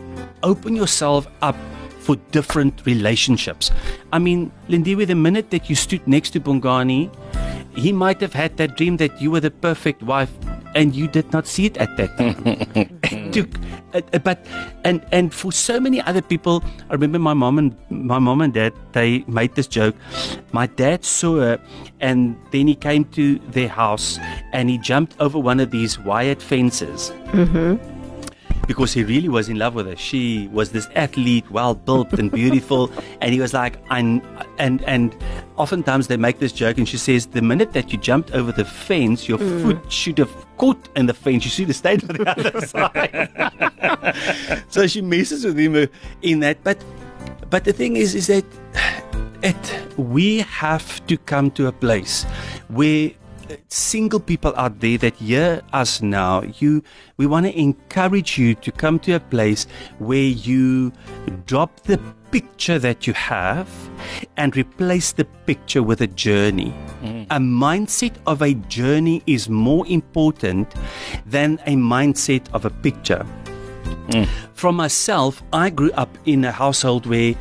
open 0.43 0.75
yourself 0.75 1.27
up 1.41 1.55
for 2.09 2.15
different 2.31 2.81
relationships. 2.87 3.69
I 4.11 4.17
mean, 4.17 4.51
Lindiwe, 4.67 5.05
the 5.05 5.13
minute 5.13 5.51
that 5.51 5.69
you 5.69 5.75
stood 5.75 6.07
next 6.07 6.31
to 6.31 6.39
Bongani, 6.39 7.13
he 7.75 7.91
might 7.91 8.19
have 8.21 8.33
had 8.33 8.57
that 8.57 8.75
dream 8.75 8.97
that 8.97 9.21
you 9.21 9.29
were 9.29 9.39
the 9.39 9.51
perfect 9.51 10.01
wife 10.01 10.31
and 10.73 10.95
you 10.95 11.07
did 11.07 11.31
not 11.31 11.45
see 11.45 11.67
it 11.67 11.77
at 11.77 11.95
that 11.97 12.17
time. 12.17 12.41
It 12.73 13.33
took- 13.33 13.59
uh, 13.93 14.01
uh, 14.13 14.19
but 14.19 14.45
and 14.83 15.05
and 15.11 15.33
for 15.33 15.51
so 15.51 15.79
many 15.79 16.01
other 16.01 16.21
people, 16.21 16.63
I 16.89 16.93
remember 16.93 17.19
my 17.19 17.33
mom 17.33 17.57
and 17.57 17.75
my 17.89 18.17
mom 18.19 18.41
and 18.41 18.53
dad 18.53 18.73
they 18.93 19.23
made 19.27 19.53
this 19.53 19.67
joke. 19.67 19.95
My 20.51 20.65
dad 20.65 21.05
saw 21.05 21.37
her, 21.41 21.59
and 21.99 22.35
then 22.51 22.67
he 22.67 22.75
came 22.75 23.05
to 23.17 23.39
their 23.49 23.67
house 23.67 24.19
and 24.53 24.69
he 24.69 24.77
jumped 24.77 25.15
over 25.19 25.39
one 25.39 25.59
of 25.59 25.71
these 25.71 25.97
wired 25.99 26.41
fences 26.41 27.11
because 28.69 28.93
he 28.93 29.03
really 29.03 29.29
was 29.29 29.49
in 29.49 29.57
love 29.57 29.73
with 29.73 29.87
her. 29.87 29.95
She 29.95 30.47
was 30.49 30.71
this 30.71 30.87
athlete, 30.93 31.49
well 31.49 31.73
built 31.73 32.13
and 32.13 32.31
beautiful, 32.31 32.91
and 33.21 33.33
he 33.33 33.39
was 33.41 33.51
like, 33.51 33.77
I'm, 33.89 34.21
and 34.59 34.83
and 34.83 35.17
oftentimes 35.57 36.07
they 36.07 36.17
make 36.17 36.37
this 36.37 36.51
joke, 36.51 36.77
and 36.77 36.87
she 36.87 36.97
says, 36.97 37.25
the 37.25 37.41
minute 37.41 37.73
that 37.73 37.91
you 37.91 37.97
jumped 37.97 38.29
over 38.31 38.51
the 38.51 38.65
fence, 38.65 39.27
your 39.27 39.39
mm. 39.39 39.63
foot 39.63 39.91
should 39.91 40.19
have 40.19 40.29
caught 40.57 40.87
in 40.95 41.07
the 41.07 41.15
fence. 41.15 41.45
You 41.45 41.49
should 41.49 41.67
have 41.69 41.77
stayed 41.77 42.07
on 42.07 42.15
the 42.17 42.29
other 42.29 42.61
side. 44.37 44.65
so 44.69 44.85
she 44.85 45.01
messes 45.01 45.45
with 45.45 45.57
him 45.57 45.89
in 46.21 46.39
that, 46.41 46.63
but 46.63 46.77
but 47.49 47.63
the 47.63 47.73
thing 47.73 47.95
is, 47.95 48.13
is 48.13 48.27
that 48.27 48.45
it 49.41 49.97
we 49.97 50.45
have 50.61 51.03
to 51.07 51.17
come 51.17 51.49
to 51.51 51.65
a 51.65 51.71
place 51.71 52.23
where 52.67 53.09
single 53.67 54.19
people 54.19 54.53
out 54.55 54.79
there 54.79 54.97
that 54.97 55.15
hear 55.15 55.61
us 55.73 56.01
now 56.01 56.41
you 56.59 56.83
we 57.17 57.25
want 57.25 57.45
to 57.45 57.59
encourage 57.59 58.37
you 58.37 58.55
to 58.55 58.71
come 58.71 58.99
to 58.99 59.13
a 59.13 59.19
place 59.19 59.65
where 59.97 60.29
you 60.47 60.91
drop 61.45 61.79
the 61.81 61.99
picture 62.31 62.77
that 62.79 63.07
you 63.07 63.13
have 63.13 63.69
and 64.37 64.55
replace 64.55 65.11
the 65.11 65.25
picture 65.45 65.81
with 65.81 66.01
a 66.01 66.07
journey. 66.07 66.73
Mm. 67.01 67.25
A 67.31 67.39
mindset 67.39 68.13
of 68.27 68.41
a 68.41 68.53
journey 68.53 69.23
is 69.25 69.49
more 69.49 69.85
important 69.87 70.73
than 71.25 71.59
a 71.65 71.75
mindset 71.75 72.45
of 72.53 72.65
a 72.65 72.69
picture 72.69 73.25
from 74.53 74.75
myself, 74.75 75.41
I 75.53 75.69
grew 75.69 75.91
up 75.91 76.09
in 76.25 76.43
a 76.45 76.51
household 76.51 77.05
where 77.05 77.35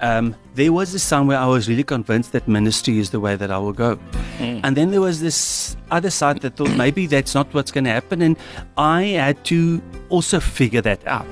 um, 0.00 0.34
there 0.54 0.72
was 0.72 0.92
this 0.92 1.08
time 1.08 1.26
where 1.26 1.38
I 1.38 1.46
was 1.46 1.68
really 1.68 1.84
convinced 1.84 2.32
that 2.32 2.46
ministry 2.48 2.98
is 2.98 3.10
the 3.10 3.20
way 3.20 3.36
that 3.36 3.50
I 3.50 3.58
will 3.58 3.72
go. 3.72 3.98
And 4.38 4.76
then 4.76 4.90
there 4.90 5.00
was 5.00 5.20
this 5.20 5.76
other 5.90 6.10
side 6.10 6.40
that 6.40 6.56
thought 6.56 6.76
maybe 6.76 7.06
that's 7.06 7.34
not 7.34 7.52
what's 7.54 7.70
going 7.70 7.84
to 7.84 7.90
happen. 7.90 8.22
And 8.22 8.36
I 8.76 9.02
had 9.02 9.44
to 9.44 9.80
also 10.08 10.40
figure 10.40 10.80
that 10.82 11.06
out. 11.06 11.26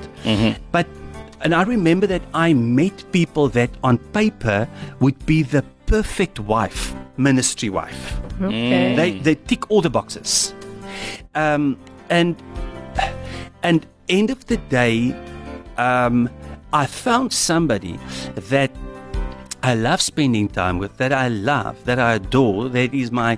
But, 0.71 0.87
and 1.41 1.53
I 1.53 1.63
remember 1.63 2.07
that 2.07 2.21
I 2.33 2.53
met 2.53 3.03
people 3.11 3.49
that 3.49 3.69
on 3.83 3.97
paper 3.97 4.67
would 4.99 5.25
be 5.25 5.43
the 5.43 5.63
perfect 5.85 6.39
wife, 6.39 6.93
ministry 7.17 7.69
wife. 7.69 8.19
Okay. 8.41 8.95
They, 8.95 9.19
they 9.19 9.35
tick 9.35 9.69
all 9.69 9.81
the 9.81 9.89
boxes. 9.89 10.53
Um, 11.35 11.77
and 12.09 12.35
and 13.63 13.85
end 14.09 14.29
of 14.29 14.45
the 14.47 14.57
day, 14.57 15.15
um, 15.77 16.29
I 16.71 16.85
found 16.85 17.33
somebody 17.33 17.99
that 18.35 18.71
I 19.63 19.75
love 19.75 20.01
spending 20.01 20.49
time 20.49 20.77
with, 20.77 20.97
that 20.97 21.13
I 21.13 21.29
love, 21.29 21.85
that 21.85 21.97
I 21.97 22.15
adore, 22.15 22.67
that 22.69 22.93
is 22.93 23.11
my 23.13 23.37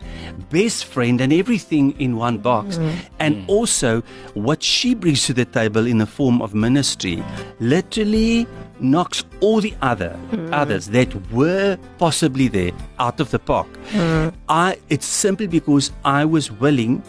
best 0.49 0.85
friend 0.85 1.21
and 1.21 1.31
everything 1.31 1.91
in 1.99 2.17
one 2.17 2.39
box. 2.39 2.77
Mm. 2.77 2.95
And 3.19 3.35
mm. 3.35 3.49
also, 3.49 4.01
what 4.33 4.63
she 4.63 4.95
brings 4.95 5.27
to 5.27 5.33
the 5.33 5.45
table 5.45 5.85
in 5.85 5.99
the 5.99 6.07
form 6.07 6.41
of 6.41 6.55
ministry 6.55 7.23
literally 7.59 8.47
knocks 8.79 9.23
all 9.39 9.61
the 9.61 9.73
other 9.81 10.17
mm. 10.31 10.51
others 10.51 10.87
that 10.87 11.13
were 11.31 11.77
possibly 11.99 12.47
there 12.47 12.71
out 12.99 13.19
of 13.19 13.29
the 13.29 13.39
park. 13.39 13.67
I 14.49 14.77
it's 14.89 15.05
simply 15.05 15.47
because 15.47 15.91
I 16.03 16.25
was 16.25 16.51
willing 16.51 17.03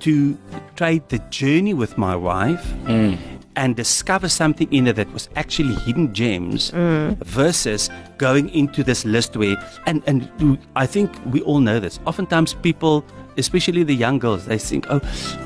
to 0.00 0.36
trade 0.76 1.08
the 1.08 1.18
journey 1.30 1.74
with 1.74 1.96
my 1.98 2.14
wife 2.14 2.64
mm. 2.84 3.18
and 3.56 3.76
discover 3.76 4.28
something 4.28 4.72
in 4.72 4.86
her 4.86 4.92
that 4.92 5.10
was 5.12 5.28
actually 5.36 5.74
hidden 5.74 6.14
gems 6.14 6.70
mm. 6.70 7.16
versus 7.24 7.90
going 8.18 8.48
into 8.50 8.82
this 8.82 9.04
list 9.04 9.36
where 9.36 9.56
and 9.86 10.02
and 10.06 10.58
I 10.76 10.86
think 10.86 11.10
we 11.26 11.42
all 11.42 11.60
know 11.60 11.80
this. 11.80 11.98
Oftentimes 12.06 12.54
people 12.54 13.04
especially 13.38 13.82
the 13.82 13.94
young 13.94 14.18
girls 14.18 14.46
they 14.46 14.58
think 14.58 14.86
oh 14.88 14.98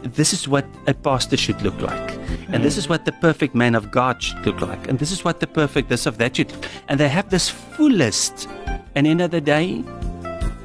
this 0.03 0.33
is 0.33 0.47
what 0.47 0.65
a 0.87 0.95
pastor 0.95 1.37
should 1.37 1.61
look 1.63 1.81
like 1.81 2.13
and 2.53 2.59
mm. 2.59 2.63
this 2.63 2.77
is 2.77 2.89
what 2.89 3.05
the 3.05 3.13
perfect 3.13 3.53
man 3.53 3.75
of 3.75 3.91
God 3.91 4.23
should 4.23 4.47
look 4.47 4.61
like 4.61 4.89
and 4.89 4.99
this 4.99 5.11
is 5.11 5.25
what 5.25 5.41
the 5.41 5.47
perfect 5.47 5.89
this 5.89 6.07
of 6.07 6.17
that 6.19 6.37
should 6.37 6.53
and 6.89 7.01
they 7.01 7.09
have 7.09 7.31
this 7.31 7.49
full 7.49 7.91
list. 7.91 8.49
And 8.97 9.07
end 9.07 9.21
of 9.21 9.31
the 9.31 9.41
day 9.41 9.85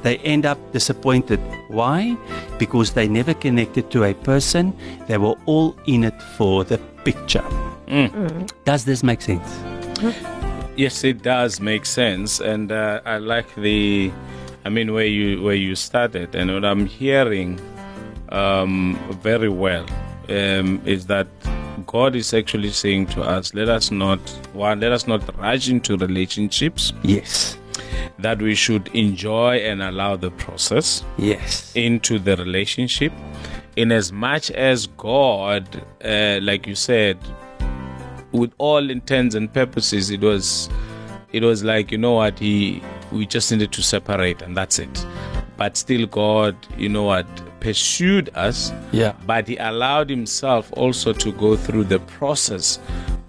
they 0.06 0.18
end 0.18 0.46
up 0.46 0.58
disappointed. 0.72 1.40
Why? 1.66 2.16
Because 2.60 2.92
they 2.92 3.08
never 3.08 3.34
connected 3.34 3.90
to 3.90 4.04
a 4.04 4.14
person. 4.14 4.72
They 5.08 5.18
were 5.18 5.34
all 5.46 5.76
in 5.86 6.04
it 6.04 6.22
for 6.36 6.62
the 6.62 6.78
picture. 7.02 7.44
Does 8.64 8.84
this 8.84 9.02
make 9.02 9.20
sense? 9.20 9.50
Yes, 10.76 11.02
it 11.02 11.22
does 11.22 11.60
make 11.60 11.84
sense, 11.86 12.38
and 12.38 12.70
uh, 12.70 13.00
I 13.04 13.18
like 13.18 13.52
the, 13.56 14.12
I 14.64 14.68
mean, 14.68 14.92
where 14.92 15.06
you 15.06 15.42
where 15.42 15.54
you 15.66 15.74
started, 15.74 16.36
and 16.36 16.52
what 16.54 16.64
I'm 16.64 16.86
hearing, 16.86 17.58
um, 18.28 18.96
very 19.22 19.48
well, 19.48 19.86
um, 20.28 20.80
is 20.84 21.06
that 21.06 21.26
God 21.86 22.14
is 22.14 22.32
actually 22.32 22.70
saying 22.70 23.06
to 23.14 23.22
us, 23.22 23.54
let 23.54 23.68
us 23.68 23.90
not 23.90 24.20
one, 24.52 24.78
let 24.80 24.92
us 24.92 25.08
not 25.08 25.22
rush 25.38 25.68
into 25.68 25.96
relationships, 25.96 26.92
Yes. 27.02 27.58
That 28.18 28.40
we 28.40 28.54
should 28.54 28.88
enjoy 28.88 29.56
and 29.58 29.82
allow 29.82 30.16
the 30.16 30.30
process 30.32 31.04
Yes. 31.18 31.72
into 31.74 32.18
the 32.18 32.36
relationship. 32.36 33.12
In 33.76 33.92
as 33.92 34.10
much 34.12 34.50
as 34.52 34.86
God, 34.96 35.82
uh, 36.04 36.38
like 36.42 36.66
you 36.66 36.74
said, 36.74 37.18
with 38.32 38.52
all 38.58 38.90
intents 38.90 39.34
and 39.34 39.52
purposes, 39.52 40.10
it 40.10 40.20
was, 40.20 40.68
it 41.32 41.42
was 41.42 41.62
like 41.64 41.90
you 41.92 41.98
know 41.98 42.12
what 42.12 42.38
he, 42.38 42.82
we 43.12 43.26
just 43.26 43.50
needed 43.52 43.72
to 43.72 43.82
separate 43.82 44.42
and 44.42 44.56
that's 44.56 44.78
it. 44.78 45.06
But 45.56 45.76
still, 45.76 46.06
God, 46.06 46.54
you 46.76 46.88
know 46.88 47.04
what, 47.04 47.26
pursued 47.60 48.30
us 48.34 48.72
Yeah. 48.92 49.12
but 49.26 49.48
he 49.48 49.56
allowed 49.56 50.08
himself 50.10 50.70
also 50.74 51.12
to 51.14 51.32
go 51.32 51.56
through 51.56 51.84
the 51.84 51.98
process 52.00 52.78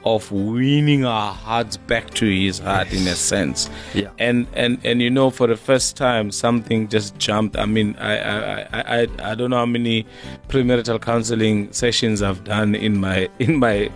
of 0.06 0.32
winning 0.32 1.06
our 1.06 1.34
hearts 1.34 1.78
back 1.78 2.10
to 2.12 2.26
his 2.26 2.60
heart 2.60 2.92
in 2.94 3.08
a 3.08 3.16
sense. 3.16 3.70
Yeah. 3.94 4.10
and 4.20 4.48
and 4.54 4.80
and 4.84 5.02
you 5.02 5.10
know 5.10 5.30
for 5.30 5.48
the 5.48 5.58
first 5.58 5.98
time 5.98 6.32
something 6.32 6.88
just 6.88 7.18
jumped. 7.18 7.58
I 7.58 7.66
mean 7.66 7.96
i 8.00 8.18
i 8.18 8.62
i 8.62 9.02
i, 9.02 9.08
I 9.32 9.36
don't 9.36 9.50
know 9.50 9.58
how 9.58 9.66
many 9.66 10.06
premarital 10.50 11.02
counseling 11.02 11.72
sessions 11.74 12.22
i've 12.22 12.44
done 12.44 12.76
in 12.76 12.98
my 12.98 13.30
in 13.40 13.58
my 13.58 13.90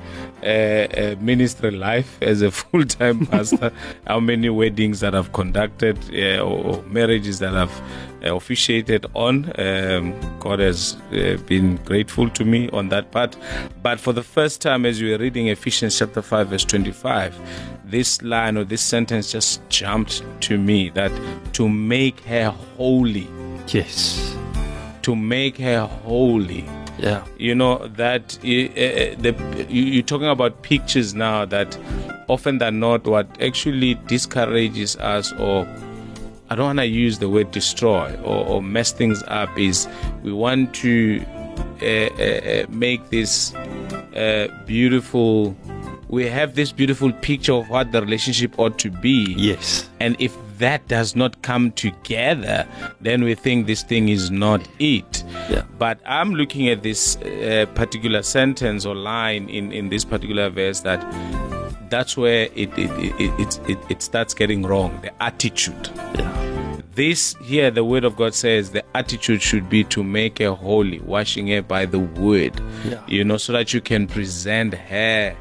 uh, 0.43 1.15
ministry 1.19 1.71
life 1.71 2.17
as 2.21 2.41
a 2.41 2.51
full-time 2.61 3.25
pastor 3.31 3.71
how 4.07 4.19
many 4.19 4.49
weddings 4.49 4.99
that 4.99 5.13
i've 5.15 5.31
conducted 5.33 5.97
uh, 6.13 6.39
or, 6.43 6.65
or 6.65 6.83
marriages 6.83 7.39
that 7.39 7.55
i've 7.55 7.81
uh, 8.23 8.35
officiated 8.35 9.05
on. 9.15 9.51
Um, 9.59 10.13
God 10.39 10.59
has 10.59 10.95
uh, 11.11 11.37
been 11.47 11.77
grateful 11.77 12.29
to 12.29 12.45
me 12.45 12.69
on 12.69 12.89
that 12.89 13.11
part. 13.11 13.35
But 13.81 13.99
for 13.99 14.13
the 14.13 14.21
first 14.21 14.61
time, 14.61 14.85
as 14.85 15.01
we 15.01 15.09
were 15.11 15.17
reading 15.17 15.47
Ephesians 15.47 15.97
chapter 15.97 16.21
5, 16.21 16.49
verse 16.49 16.65
25, 16.65 17.35
this 17.85 18.21
line 18.21 18.57
or 18.57 18.63
this 18.63 18.81
sentence 18.81 19.31
just 19.31 19.67
jumped 19.69 20.23
to 20.41 20.59
me 20.59 20.89
that 20.91 21.11
to 21.53 21.67
make 21.67 22.19
her 22.21 22.51
holy, 22.77 23.27
Yes. 23.69 24.35
to 25.01 25.15
make 25.15 25.57
her 25.57 25.87
holy 26.03 26.65
Yeah. 27.01 27.25
you 27.37 27.55
know 27.55 27.87
that 27.97 28.37
uh, 28.37 28.43
the 28.43 29.65
you, 29.69 29.83
you're 29.83 30.03
talking 30.03 30.27
about 30.27 30.61
pictures 30.61 31.15
now 31.15 31.45
that 31.45 31.75
often 32.27 32.59
than 32.59 32.79
not 32.79 33.05
what 33.05 33.25
actually 33.41 33.95
discourages 34.05 34.95
us 34.97 35.33
or 35.33 35.67
i 36.51 36.55
don't 36.55 36.65
want 36.67 36.79
to 36.79 36.85
use 36.85 37.17
the 37.17 37.27
word 37.27 37.49
destroy 37.51 38.13
or, 38.23 38.45
or 38.45 38.61
mess 38.61 38.91
things 38.91 39.23
up 39.27 39.49
is 39.57 39.87
we 40.21 40.31
want 40.31 40.75
to 40.75 41.25
uh, 41.81 41.85
uh, 41.85 42.23
uh, 42.23 42.65
make 42.69 43.09
this 43.09 43.53
uh, 43.55 44.47
beautiful 44.67 45.55
we 46.09 46.27
have 46.27 46.53
this 46.55 46.71
beautiful 46.71 47.11
picture 47.13 47.53
of 47.53 47.67
what 47.69 47.91
the 47.91 48.01
relationship 48.01 48.59
ought 48.59 48.77
to 48.77 48.91
be 48.91 49.33
Yes. 49.37 49.89
and 49.99 50.15
if 50.19 50.37
that 50.61 50.87
does 50.87 51.15
not 51.15 51.41
come 51.41 51.71
together, 51.71 52.67
then 53.01 53.23
we 53.23 53.35
think 53.35 53.67
this 53.67 53.83
thing 53.83 54.09
is 54.09 54.31
not 54.31 54.67
it. 54.79 55.23
Yeah. 55.49 55.63
But 55.77 55.99
I'm 56.05 56.33
looking 56.33 56.69
at 56.69 56.83
this 56.83 57.17
uh, 57.17 57.65
particular 57.73 58.21
sentence 58.21 58.85
or 58.85 58.95
line 58.95 59.49
in, 59.49 59.71
in 59.71 59.89
this 59.89 60.05
particular 60.05 60.49
verse 60.49 60.81
that 60.81 61.01
that's 61.89 62.15
where 62.15 62.43
it 62.55 62.69
it, 62.77 62.89
it, 63.19 63.59
it, 63.69 63.79
it, 63.89 64.01
starts 64.01 64.33
getting 64.33 64.63
wrong 64.63 64.97
the 65.01 65.11
attitude. 65.21 65.89
Yeah. 66.15 66.51
This 66.93 67.35
here, 67.43 67.71
the 67.71 67.83
word 67.83 68.03
of 68.03 68.15
God 68.15 68.33
says 68.33 68.71
the 68.71 68.83
attitude 68.95 69.41
should 69.41 69.69
be 69.69 69.83
to 69.85 70.03
make 70.03 70.39
her 70.39 70.51
holy, 70.51 70.99
washing 70.99 71.47
her 71.47 71.61
by 71.61 71.85
the 71.85 71.99
word. 71.99 72.61
Yeah. 72.85 73.01
You 73.07 73.23
know, 73.23 73.37
so 73.37 73.53
that 73.53 73.73
you 73.73 73.81
can 73.81 74.07
present 74.07 74.73
her, 74.73 75.35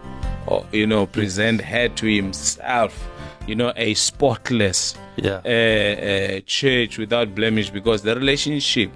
or 0.47 0.65
you 0.73 0.87
know, 0.87 1.07
present 1.07 1.61
her 1.61 1.89
to 1.89 2.07
Himself. 2.07 3.09
You 3.47 3.55
know, 3.57 3.73
a 3.77 3.95
spotless 3.95 4.97
Yeah. 5.17 5.41
uh, 5.45 6.37
uh, 6.37 6.41
church 6.47 6.99
without 6.99 7.35
blemish, 7.35 7.71
because 7.71 8.03
the 8.03 8.15
relationship 8.15 8.91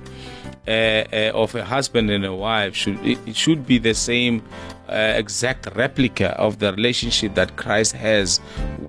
uh, 0.67 0.71
uh, 0.71 1.33
of 1.35 1.55
a 1.55 1.65
husband 1.65 2.11
and 2.11 2.25
a 2.25 2.35
wife 2.35 2.75
should 2.75 2.99
it, 3.05 3.19
it 3.27 3.37
should 3.37 3.67
be 3.67 3.79
the 3.79 3.93
same 3.93 4.43
uh, 4.89 4.95
exact 5.17 5.69
replica 5.75 6.31
of 6.39 6.59
the 6.59 6.73
relationship 6.73 7.35
that 7.35 7.57
Christ 7.57 7.93
has 7.93 8.41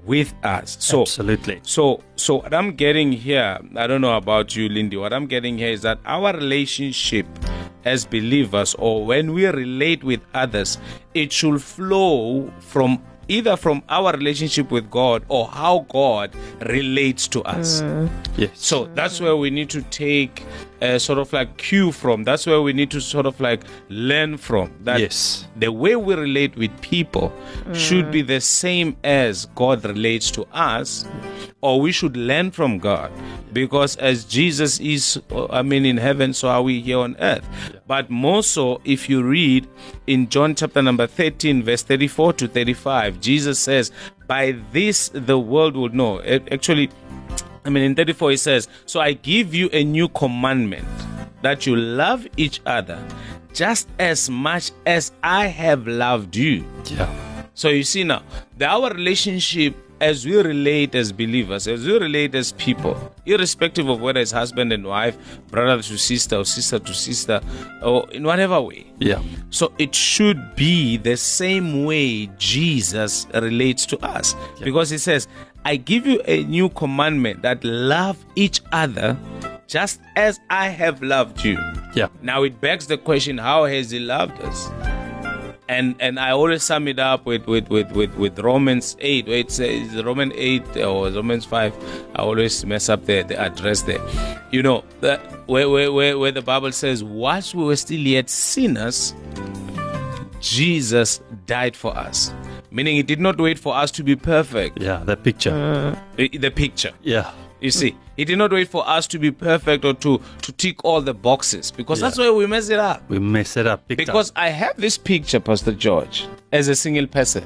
with 0.05 0.33
us. 0.43 0.77
So 0.79 1.01
Absolutely. 1.01 1.59
so, 1.63 2.01
so 2.15 2.35
what 2.35 2.53
I'm 2.53 2.75
getting 2.75 3.11
here, 3.11 3.59
I 3.75 3.87
don't 3.87 4.01
know 4.01 4.15
about 4.15 4.55
you, 4.55 4.69
Lindy. 4.69 4.97
What 4.97 5.11
I'm 5.11 5.27
getting 5.27 5.57
here 5.57 5.69
is 5.69 5.81
that 5.81 5.99
our 6.05 6.33
relationship 6.33 7.25
as 7.85 8.05
believers, 8.05 8.75
or 8.79 9.05
when 9.05 9.33
we 9.33 9.45
relate 9.45 10.03
with 10.03 10.21
others, 10.33 10.77
it 11.13 11.31
should 11.31 11.61
flow 11.61 12.51
from 12.59 13.01
either 13.27 13.57
from 13.57 13.83
our 13.89 14.13
relationship 14.13 14.71
with 14.71 14.89
God 14.89 15.25
or 15.27 15.47
how 15.47 15.85
God 15.89 16.35
relates 16.61 17.27
to 17.29 17.41
us. 17.43 17.81
Mm. 17.81 18.09
Yes. 18.37 18.51
So 18.55 18.85
that's 18.93 19.19
where 19.19 19.35
we 19.35 19.49
need 19.49 19.69
to 19.71 19.81
take 19.83 20.43
a 20.81 20.99
sort 20.99 21.19
of 21.19 21.31
like 21.33 21.57
cue 21.57 21.91
from. 21.91 22.23
That's 22.23 22.45
where 22.45 22.61
we 22.61 22.73
need 22.73 22.91
to 22.91 23.01
sort 23.01 23.25
of 23.25 23.39
like 23.39 23.63
learn 23.89 24.37
from. 24.37 24.71
That 24.83 24.99
Yes. 24.99 25.47
the 25.55 25.71
way 25.71 25.95
we 25.95 26.15
relate 26.15 26.55
with 26.55 26.71
people 26.81 27.33
should 27.73 28.07
mm. 28.07 28.11
be 28.11 28.21
the 28.21 28.41
same 28.41 28.95
as 29.03 29.47
God 29.55 29.83
relates 29.85 30.29
to 30.31 30.45
us, 30.53 31.05
or 31.61 31.81
we 31.81 31.91
should 31.91 32.17
learn 32.17 32.51
from 32.51 32.77
God. 32.79 33.11
Because 33.53 33.95
as 33.97 34.25
Jesus 34.25 34.79
is, 34.79 35.19
I 35.49 35.61
mean, 35.61 35.85
in 35.85 35.97
heaven, 35.97 36.33
so 36.33 36.49
are 36.49 36.61
we 36.61 36.81
here 36.81 36.99
on 36.99 37.15
earth. 37.19 37.47
But 37.87 38.09
more 38.09 38.41
so, 38.41 38.81
if 38.83 39.09
you 39.09 39.21
read 39.23 39.67
in 40.07 40.27
John 40.29 40.55
chapter 40.55 40.81
number 40.81 41.05
13, 41.05 41.61
verse 41.63 41.83
34 41.83 42.33
to 42.33 42.47
35, 42.47 43.21
Jesus 43.21 43.59
says, 43.59 43.91
By 44.27 44.55
this 44.71 45.09
the 45.13 45.37
world 45.37 45.75
will 45.75 45.89
know. 45.89 46.17
It- 46.17 46.47
actually, 46.51 46.89
I 47.63 47.69
mean, 47.69 47.83
in 47.83 47.95
34, 47.95 48.31
he 48.31 48.37
says, 48.37 48.67
So 48.85 48.99
I 48.99 49.13
give 49.13 49.53
you 49.53 49.69
a 49.71 49.83
new 49.83 50.07
commandment 50.09 50.87
that 51.43 51.67
you 51.67 51.75
love 51.75 52.27
each 52.37 52.59
other 52.65 52.99
just 53.53 53.87
as 53.99 54.29
much 54.29 54.71
as 54.85 55.11
I 55.23 55.45
have 55.47 55.87
loved 55.87 56.35
you. 56.35 56.65
Yeah. 56.85 57.09
So 57.53 57.69
you 57.69 57.83
see 57.83 58.03
now, 58.03 58.23
the, 58.57 58.65
our 58.65 58.89
relationship 58.91 59.75
as 60.01 60.25
we 60.25 60.35
relate 60.41 60.95
as 60.95 61.11
believers, 61.11 61.67
as 61.67 61.85
we 61.85 61.97
relate 61.97 62.35
as 62.35 62.51
people, 62.53 63.13
irrespective 63.25 63.87
of 63.87 64.01
whether 64.01 64.19
it's 64.19 64.31
husband 64.31 64.73
and 64.73 64.85
wife, 64.85 65.17
brother 65.47 65.81
to 65.81 65.97
sister, 65.97 66.37
or 66.37 66.45
sister 66.45 66.79
to 66.79 66.93
sister, 66.93 67.41
or 67.81 68.09
in 68.11 68.23
whatever 68.23 68.61
way. 68.61 68.85
Yeah. 68.99 69.21
So 69.49 69.73
it 69.77 69.95
should 69.95 70.55
be 70.55 70.97
the 70.97 71.17
same 71.17 71.85
way 71.85 72.27
Jesus 72.37 73.27
relates 73.33 73.85
to 73.87 73.99
us. 74.05 74.35
Because 74.63 74.89
he 74.89 74.97
says, 74.97 75.27
I 75.63 75.77
give 75.77 76.05
you 76.05 76.21
a 76.25 76.43
new 76.43 76.69
commandment 76.69 77.41
that 77.41 77.63
love 77.63 78.23
each 78.35 78.61
other 78.71 79.17
just 79.67 79.99
as 80.15 80.39
I 80.49 80.67
have 80.67 81.01
loved 81.01 81.43
you. 81.43 81.57
Yeah. 81.95 82.09
Now 82.21 82.43
it 82.43 82.61
begs 82.61 82.85
the 82.87 82.97
question, 82.97 83.37
how 83.37 83.65
has 83.65 83.89
he 83.91 83.99
loved 83.99 84.39
us? 84.41 84.69
And 85.67 85.95
and 85.99 86.19
I 86.19 86.31
always 86.31 86.61
sum 86.61 86.87
it 86.87 86.99
up 86.99 87.25
with 87.25 87.47
with, 87.47 87.69
with, 87.69 87.91
with, 87.91 88.13
with 88.15 88.39
Romans 88.39 88.95
8, 88.99 89.27
where 89.27 89.37
it 89.37 89.51
says 89.51 90.03
Romans 90.03 90.33
8 90.35 90.77
or 90.77 91.09
Romans 91.09 91.45
5. 91.45 91.73
I 92.15 92.19
always 92.21 92.63
mess 92.65 92.87
up 92.87 93.05
the, 93.05 93.23
the 93.23 93.39
address 93.39 93.81
there. 93.81 93.99
You 94.51 94.61
know, 94.61 94.83
the, 95.01 95.17
where, 95.47 95.67
where, 95.69 95.91
where, 95.91 96.19
where 96.19 96.31
the 96.31 96.43
Bible 96.43 96.71
says, 96.71 97.03
whilst 97.03 97.55
we 97.55 97.63
were 97.63 97.75
still 97.75 97.99
yet 97.99 98.29
sinners, 98.29 99.15
Jesus 100.39 101.19
died 101.47 101.75
for 101.75 101.95
us. 101.97 102.31
Meaning 102.69 102.97
he 102.97 103.03
did 103.03 103.19
not 103.19 103.39
wait 103.39 103.57
for 103.57 103.75
us 103.75 103.89
to 103.91 104.03
be 104.03 104.15
perfect. 104.15 104.79
Yeah. 104.79 105.01
the 105.03 105.17
picture. 105.17 105.51
Uh, 105.51 105.99
the 106.17 106.27
the 106.37 106.51
picture. 106.51 106.91
Yeah. 107.01 107.31
You 107.61 107.71
see, 107.71 107.95
he 108.15 108.25
did 108.25 108.37
not 108.37 108.51
wait 108.51 108.69
for 108.69 108.87
us 108.87 109.07
to 109.07 109.19
be 109.19 109.31
perfect 109.31 109.85
or 109.85 109.93
to, 109.95 110.21
to 110.41 110.51
tick 110.51 110.83
all 110.83 111.01
the 111.01 111.13
boxes 111.13 111.71
because 111.71 111.99
that's 111.99 112.17
where 112.17 112.33
we 112.33 112.45
mess 112.47 112.69
it 112.69 112.79
up. 112.79 113.07
We 113.09 113.19
mess 113.19 113.57
it 113.57 113.67
up. 113.67 113.87
Big 113.87 113.97
time. 113.97 114.05
Because 114.05 114.31
I 114.35 114.49
have 114.49 114.77
this 114.77 114.97
picture, 114.97 115.39
Pastor 115.39 115.71
George, 115.73 116.27
as 116.51 116.67
a 116.67 116.75
single 116.75 117.07
person. 117.07 117.45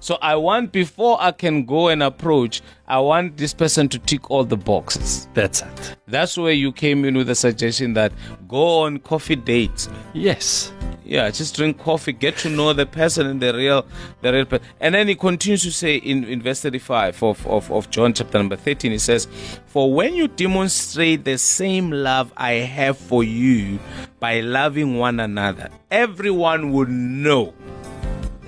So 0.00 0.16
I 0.22 0.34
want, 0.36 0.72
before 0.72 1.18
I 1.20 1.30
can 1.30 1.66
go 1.66 1.88
and 1.88 2.02
approach, 2.02 2.62
I 2.88 2.98
want 2.98 3.36
this 3.36 3.52
person 3.52 3.88
to 3.90 3.98
tick 3.98 4.30
all 4.30 4.44
the 4.44 4.56
boxes. 4.56 5.28
that's 5.34 5.60
it. 5.60 5.96
That's 6.08 6.38
where 6.38 6.52
you 6.52 6.72
came 6.72 7.04
in 7.04 7.16
with 7.16 7.26
the 7.26 7.34
suggestion 7.34 7.92
that 7.94 8.12
go 8.48 8.80
on 8.80 8.98
coffee 9.00 9.36
dates. 9.36 9.90
Yes. 10.14 10.72
Yeah, 11.04 11.28
just 11.30 11.56
drink 11.56 11.78
coffee, 11.78 12.12
get 12.12 12.36
to 12.38 12.48
know 12.48 12.72
the 12.72 12.86
person 12.86 13.26
and 13.26 13.42
the 13.42 13.52
real, 13.52 13.84
the 14.22 14.32
real 14.32 14.44
person. 14.44 14.66
And 14.80 14.94
then 14.94 15.08
he 15.08 15.16
continues 15.16 15.62
to 15.64 15.72
say 15.72 15.96
in, 15.96 16.24
in 16.24 16.40
verse 16.40 16.62
35 16.62 17.22
of, 17.22 17.46
of, 17.46 17.70
of 17.70 17.90
John 17.90 18.14
chapter 18.14 18.38
number 18.38 18.56
13, 18.56 18.92
he 18.92 18.98
says, 18.98 19.26
For 19.66 19.92
when 19.92 20.14
you 20.14 20.28
demonstrate 20.28 21.24
the 21.24 21.36
same 21.36 21.90
love 21.90 22.32
I 22.36 22.52
have 22.52 22.96
for 22.96 23.24
you 23.24 23.80
by 24.18 24.40
loving 24.40 24.98
one 24.98 25.20
another, 25.20 25.68
everyone 25.90 26.72
would 26.72 26.88
know 26.88 27.54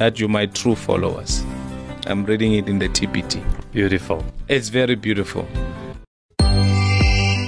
that 0.03 0.19
you're 0.19 0.29
my 0.29 0.47
true 0.47 0.75
followers. 0.75 1.45
I'm 2.09 2.25
reading 2.25 2.55
it 2.55 2.69
in 2.69 2.81
the 2.81 2.89
TPT. 2.89 3.41
Beautiful. 3.71 4.25
It's 4.49 4.69
very 4.69 4.97
beautiful. 4.97 5.47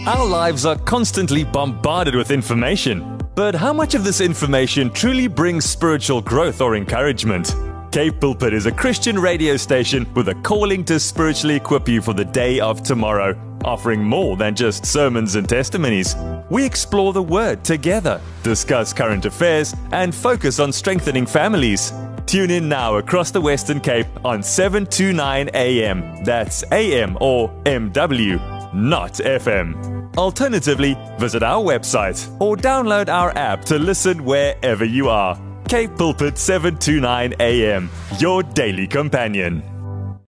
Our 0.06 0.24
lives 0.24 0.64
are 0.64 0.78
constantly 0.78 1.42
bombarded 1.42 2.14
with 2.14 2.30
information. 2.30 3.18
But 3.34 3.56
how 3.56 3.72
much 3.72 3.96
of 3.96 4.04
this 4.04 4.20
information 4.20 4.90
truly 4.90 5.26
brings 5.26 5.64
spiritual 5.64 6.22
growth 6.22 6.60
or 6.60 6.76
encouragement? 6.76 7.56
Cape 7.90 8.20
Pulpit 8.20 8.52
is 8.54 8.66
a 8.66 8.72
Christian 8.72 9.18
radio 9.18 9.56
station 9.56 10.06
with 10.14 10.28
a 10.28 10.34
calling 10.42 10.84
to 10.84 11.00
spiritually 11.00 11.56
equip 11.56 11.88
you 11.88 12.00
for 12.00 12.12
the 12.12 12.24
day 12.24 12.60
of 12.60 12.84
tomorrow, 12.84 13.34
offering 13.64 14.00
more 14.04 14.36
than 14.36 14.54
just 14.54 14.86
sermons 14.86 15.34
and 15.34 15.48
testimonies. 15.48 16.14
We 16.50 16.64
explore 16.64 17.12
the 17.12 17.22
Word 17.22 17.64
together, 17.64 18.20
discuss 18.44 18.92
current 18.92 19.24
affairs, 19.24 19.74
and 19.90 20.14
focus 20.14 20.60
on 20.60 20.72
strengthening 20.72 21.26
families. 21.26 21.92
Tune 22.34 22.50
in 22.50 22.68
now 22.68 22.96
across 22.96 23.30
the 23.30 23.40
Western 23.40 23.78
Cape 23.78 24.08
on 24.24 24.42
729 24.42 25.50
AM. 25.54 26.24
That's 26.24 26.64
AM 26.72 27.16
or 27.20 27.48
MW, 27.62 28.74
not 28.74 29.12
FM. 29.12 30.16
Alternatively, 30.16 30.96
visit 31.16 31.44
our 31.44 31.62
website 31.62 32.28
or 32.40 32.56
download 32.56 33.08
our 33.08 33.30
app 33.38 33.64
to 33.66 33.78
listen 33.78 34.24
wherever 34.24 34.84
you 34.84 35.08
are. 35.08 35.40
Cape 35.68 35.96
Pulpit 35.96 36.36
729 36.36 37.34
AM, 37.38 37.88
your 38.18 38.42
daily 38.42 38.88
companion. 38.88 39.62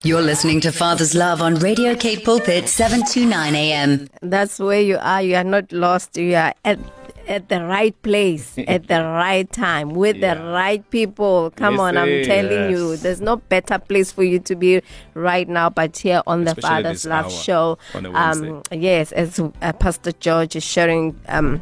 You're 0.02 0.20
listening 0.20 0.60
to 0.60 0.72
Father's 0.72 1.14
Love 1.14 1.40
on 1.40 1.54
Radio 1.54 1.94
Cape 1.94 2.26
Pulpit 2.26 2.68
729 2.68 3.54
AM. 3.54 4.08
That's 4.20 4.58
where 4.58 4.82
you 4.82 4.98
are. 5.00 5.22
You 5.22 5.36
are 5.36 5.44
not 5.44 5.72
lost. 5.72 6.18
You 6.18 6.34
are 6.34 6.52
at 6.66 6.78
at 7.28 7.48
the 7.48 7.64
right 7.64 8.00
place 8.02 8.54
at 8.68 8.88
the 8.88 9.02
right 9.02 9.50
time 9.50 9.90
with 9.90 10.16
Yeah. 10.16 10.34
the 10.34 10.44
right 10.44 10.88
people. 10.90 11.50
Come 11.56 11.74
Yes, 11.74 11.80
on, 11.80 11.96
I'm 11.96 12.08
yes. 12.08 12.26
telling 12.26 12.70
you, 12.70 12.96
there's 12.96 13.20
no 13.20 13.36
better 13.36 13.78
place 13.78 14.12
for 14.12 14.22
you 14.24 14.38
to 14.40 14.54
be 14.54 14.82
right 15.14 15.48
now 15.48 15.70
but 15.70 15.96
here 15.96 16.22
on 16.26 16.44
the 16.44 16.52
Especially 16.52 16.68
Father's 16.82 17.04
Love 17.06 17.32
Show. 17.32 17.78
Um, 17.94 18.62
yes, 18.70 19.12
as 19.12 19.38
uh, 19.40 19.72
Pastor 19.72 20.12
George 20.12 20.56
is 20.56 20.64
sharing. 20.64 21.18
Um, 21.28 21.60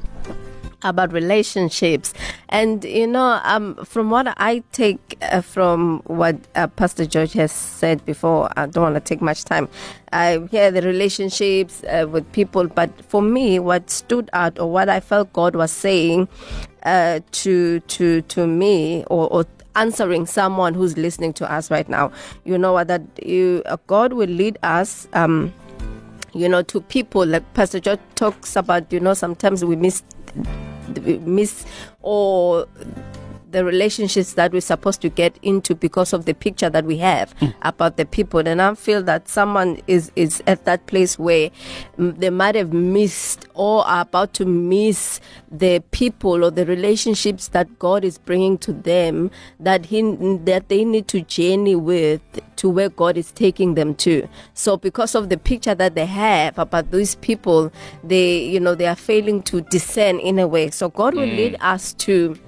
about 0.85 1.13
relationships. 1.13 2.15
And 2.49 2.85
you 2.85 3.07
know 3.07 3.41
um, 3.45 3.77
from 3.85 4.11
what 4.11 4.27
i 4.37 4.63
take 4.73 5.17
uh, 5.23 5.41
from 5.41 6.03
what 6.07 6.37
uh, 6.55 6.67
pastor 6.67 7.07
george 7.07 7.33
has 7.33 7.51
said 7.51 8.05
before 8.05 8.51
i 8.57 8.67
don't 8.67 8.83
want 8.83 8.95
to 8.95 9.01
take 9.01 9.23
much 9.23 9.45
time. 9.45 9.69
I 10.13 10.47
hear 10.51 10.71
the 10.71 10.83
relationships 10.83 11.83
uh, 11.85 12.07
with 12.09 12.31
people 12.33 12.67
but 12.67 12.91
for 13.07 13.23
me 13.23 13.59
what 13.59 13.89
stood 13.91 14.29
out 14.33 14.59
or 14.59 14.71
what 14.71 14.89
i 14.89 15.01
felt 15.01 15.33
god 15.33 15.57
was 15.57 15.73
saying 15.73 16.29
uh, 16.83 17.21
to 17.33 17.81
to 17.81 18.21
to 18.23 18.47
me 18.47 19.05
or, 19.05 19.33
or 19.33 19.47
answering 19.75 20.27
someone 20.27 20.75
who's 20.75 20.99
listening 20.99 21.33
to 21.35 21.51
us 21.51 21.71
right 21.71 21.89
now 21.89 22.13
you 22.45 22.59
know 22.59 22.75
what 22.75 22.89
that 22.89 23.03
you 23.25 23.63
uh, 23.67 23.79
god 23.87 24.13
will 24.13 24.29
lead 24.29 24.59
us 24.63 25.09
um 25.15 25.53
you 26.35 26.49
know, 26.49 26.63
to 26.63 26.81
people. 26.81 27.27
Like 27.27 27.53
Pastor 27.55 27.81
George 27.81 28.01
talks 28.15 28.57
about, 28.57 28.93
you 28.93 29.01
know, 29.01 29.15
sometimes 29.15 29.65
we 29.65 29.77
miss, 29.77 30.03
miss 31.01 31.65
or 32.01 32.67
the 33.53 33.65
relationships 33.65 34.33
that 34.35 34.53
we're 34.53 34.61
supposed 34.61 35.01
to 35.03 35.09
get 35.09 35.39
into 35.43 35.75
because 35.75 36.13
of 36.13 36.25
the 36.25 36.35
picture 36.35 36.71
that 36.71 36.85
we 36.85 36.97
have 36.99 37.35
about 37.63 37.97
the 37.97 38.07
people. 38.07 38.41
And 38.41 38.61
I 38.61 38.75
feel 38.75 39.03
that 39.05 39.29
someone 39.29 39.81
is, 39.87 40.11
is 40.17 40.43
at 40.47 40.65
that 40.65 40.87
place 40.87 41.19
where 41.19 41.51
mm, 41.99 42.19
they 42.19 42.31
might 42.31 42.55
have 42.55 42.73
missed 42.73 43.47
or 43.55 43.87
are 43.87 44.03
about 44.03 44.33
to 44.35 44.47
miss 44.47 45.21
the 45.51 45.83
people 45.91 46.45
or 46.45 46.51
the 46.51 46.65
relationships 46.65 47.49
that 47.49 47.79
God 47.79 48.05
is 48.05 48.19
bringing 48.19 48.57
to 48.59 48.73
them 48.73 49.31
that 49.61 49.87
he 49.87 50.03
that 50.03 50.69
they 50.69 50.85
need 50.85 51.07
to 51.09 51.21
journey 51.23 51.77
with 51.77 52.23
to 52.57 52.71
where 52.71 52.89
God 52.89 53.17
is 53.17 53.31
taking 53.33 53.75
them 53.75 53.95
to. 53.97 54.27
So 54.55 54.77
because 54.77 55.15
of 55.15 55.29
the 55.29 55.37
picture 55.37 55.75
that 55.75 55.95
they 55.95 56.07
have 56.07 56.59
about 56.59 56.91
these 56.91 57.15
people, 57.17 57.71
they 58.03 58.43
you 58.45 58.61
know 58.61 58.75
they 58.75 58.87
are 58.87 58.97
failing 58.97 59.43
to 59.45 59.61
discern 59.63 60.19
in 60.19 60.39
a 60.39 60.49
way. 60.49 60.71
So 60.71 60.89
God 60.89 61.15
will 61.15 61.27
lead 61.27 61.57
us 61.61 61.93
to 61.95 62.39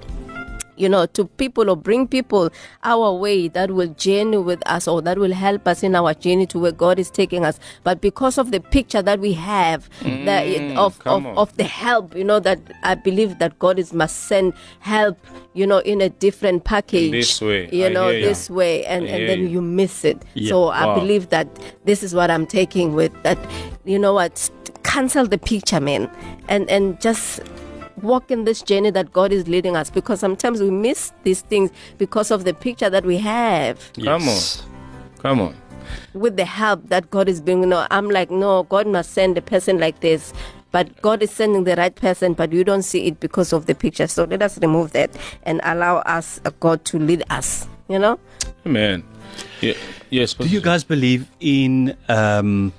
you 0.76 0.88
know, 0.88 1.06
to 1.06 1.24
people 1.26 1.70
or 1.70 1.76
bring 1.76 2.06
people 2.08 2.50
our 2.82 3.12
way 3.14 3.48
that 3.48 3.70
will 3.70 3.88
journey 3.94 4.36
with 4.38 4.62
us 4.66 4.88
or 4.88 5.02
that 5.02 5.18
will 5.18 5.32
help 5.32 5.66
us 5.68 5.82
in 5.82 5.94
our 5.94 6.14
journey 6.14 6.46
to 6.46 6.58
where 6.58 6.72
God 6.72 6.98
is 6.98 7.10
taking 7.10 7.44
us. 7.44 7.58
But 7.82 8.00
because 8.00 8.38
of 8.38 8.50
the 8.50 8.60
picture 8.60 9.02
that 9.02 9.20
we 9.20 9.32
have 9.34 9.88
that 10.02 10.46
mm, 10.46 10.76
of, 10.76 11.00
of, 11.06 11.26
on. 11.26 11.36
of 11.36 11.56
the 11.56 11.64
help, 11.64 12.14
you 12.16 12.24
know, 12.24 12.40
that 12.40 12.58
I 12.82 12.94
believe 12.94 13.38
that 13.38 13.58
God 13.58 13.78
is 13.78 13.92
must 13.92 14.24
send 14.24 14.52
help, 14.80 15.18
you 15.54 15.66
know, 15.66 15.78
in 15.78 16.00
a 16.00 16.08
different 16.08 16.64
package. 16.64 17.10
this 17.10 17.40
way. 17.40 17.68
You 17.72 17.86
I 17.86 17.88
know, 17.90 18.08
hear 18.10 18.20
ya. 18.20 18.26
this 18.28 18.50
way. 18.50 18.84
And, 18.86 19.06
and 19.06 19.28
then 19.28 19.40
you. 19.40 19.48
you 19.48 19.62
miss 19.62 20.04
it. 20.04 20.22
Yeah. 20.34 20.48
So 20.50 20.68
I 20.68 20.86
Wow. 20.86 20.94
believe 21.00 21.28
that 21.30 21.46
this 21.84 22.02
is 22.02 22.14
what 22.14 22.30
I'm 22.30 22.46
taking 22.46 22.94
with 22.94 23.12
that, 23.22 23.38
you 23.84 23.98
know 23.98 24.12
what, 24.14 24.50
cancel 24.82 25.26
the 25.26 25.38
picture, 25.38 25.80
man. 25.80 26.10
And 26.48 26.68
and 26.68 27.00
just 27.00 27.40
walk 28.04 28.30
in 28.30 28.44
this 28.44 28.62
journey 28.62 28.90
that 28.90 29.12
God 29.12 29.32
is 29.32 29.48
leading 29.48 29.76
us 29.76 29.90
because 29.90 30.20
sometimes 30.20 30.60
we 30.60 30.70
miss 30.70 31.12
these 31.24 31.40
things 31.42 31.70
because 31.98 32.30
of 32.30 32.44
the 32.44 32.54
picture 32.54 32.90
that 32.90 33.04
we 33.04 33.18
have 33.18 33.92
Come 33.94 34.28
on. 34.28 34.42
Come 35.18 35.40
on. 35.40 35.54
with 36.12 36.36
the 36.36 36.44
help 36.44 36.88
that 36.88 37.10
God 37.10 37.28
is 37.28 37.40
bringing. 37.40 37.70
No, 37.70 37.86
I'm 37.90 38.10
like, 38.10 38.30
no, 38.30 38.64
God 38.64 38.86
must 38.86 39.12
send 39.12 39.36
a 39.38 39.42
person 39.42 39.78
like 39.78 40.00
this. 40.00 40.32
But 40.70 41.00
God 41.02 41.22
is 41.22 41.30
sending 41.30 41.64
the 41.64 41.76
right 41.76 41.94
person, 41.94 42.32
but 42.34 42.52
you 42.52 42.64
don't 42.64 42.82
see 42.82 43.06
it 43.06 43.20
because 43.20 43.52
of 43.52 43.66
the 43.66 43.74
picture. 43.76 44.08
So 44.08 44.24
let 44.24 44.42
us 44.42 44.58
remove 44.58 44.90
that 44.92 45.10
and 45.44 45.60
allow 45.62 45.98
us, 45.98 46.40
uh, 46.44 46.50
God, 46.58 46.84
to 46.86 46.98
lead 46.98 47.22
us. 47.30 47.68
You 47.88 47.98
know? 48.00 48.18
Amen. 48.66 49.04
Yeah. 49.60 49.74
Yes. 50.10 50.34
Do 50.34 50.46
you 50.48 50.60
guys 50.60 50.82
believe 50.84 51.30
in 51.40 51.96
um, 52.08 52.72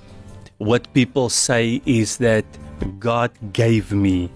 what 0.57 0.91
people 0.93 1.29
say 1.29 1.81
is 1.85 2.17
that 2.17 2.43
God 2.99 3.31
gave 3.53 3.91
me 3.93 4.29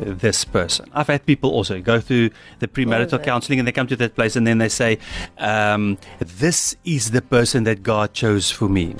this 0.00 0.44
person? 0.44 0.90
I've 0.92 1.06
had 1.06 1.26
people 1.26 1.50
also 1.50 1.80
go 1.80 2.00
through 2.00 2.30
the 2.58 2.68
premarital 2.68 3.22
counseling 3.22 3.58
and 3.58 3.68
they 3.68 3.72
come 3.72 3.86
to 3.88 3.96
that 3.96 4.14
place 4.14 4.36
and 4.36 4.46
then 4.46 4.58
they 4.58 4.68
say, 4.68 4.98
um, 5.38 5.98
This 6.18 6.76
is 6.84 7.10
the 7.10 7.22
person 7.22 7.64
that 7.64 7.82
God 7.82 8.12
chose 8.12 8.50
for 8.50 8.68
me. 8.68 8.96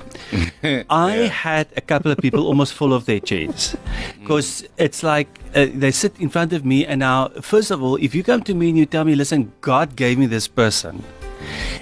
I 0.89 1.11
had 1.31 1.67
a 1.75 1.81
couple 1.81 2.11
of 2.11 2.17
people 2.17 2.45
almost 2.45 2.73
full 2.73 2.93
of 2.93 3.05
their 3.05 3.19
chairs 3.19 3.75
because 4.19 4.65
it's 4.77 5.03
like 5.03 5.27
uh, 5.55 5.67
they 5.73 5.91
sit 5.91 6.19
in 6.19 6.29
front 6.29 6.53
of 6.53 6.65
me 6.65 6.85
and 6.85 6.99
now, 6.99 7.29
first 7.41 7.71
of 7.71 7.81
all, 7.83 7.95
if 7.97 8.15
you 8.15 8.23
come 8.23 8.43
to 8.43 8.53
me 8.53 8.69
and 8.69 8.77
you 8.77 8.85
tell 8.85 9.03
me, 9.03 9.15
Listen, 9.15 9.51
God 9.61 9.95
gave 9.95 10.17
me 10.17 10.25
this 10.25 10.47
person. 10.47 11.03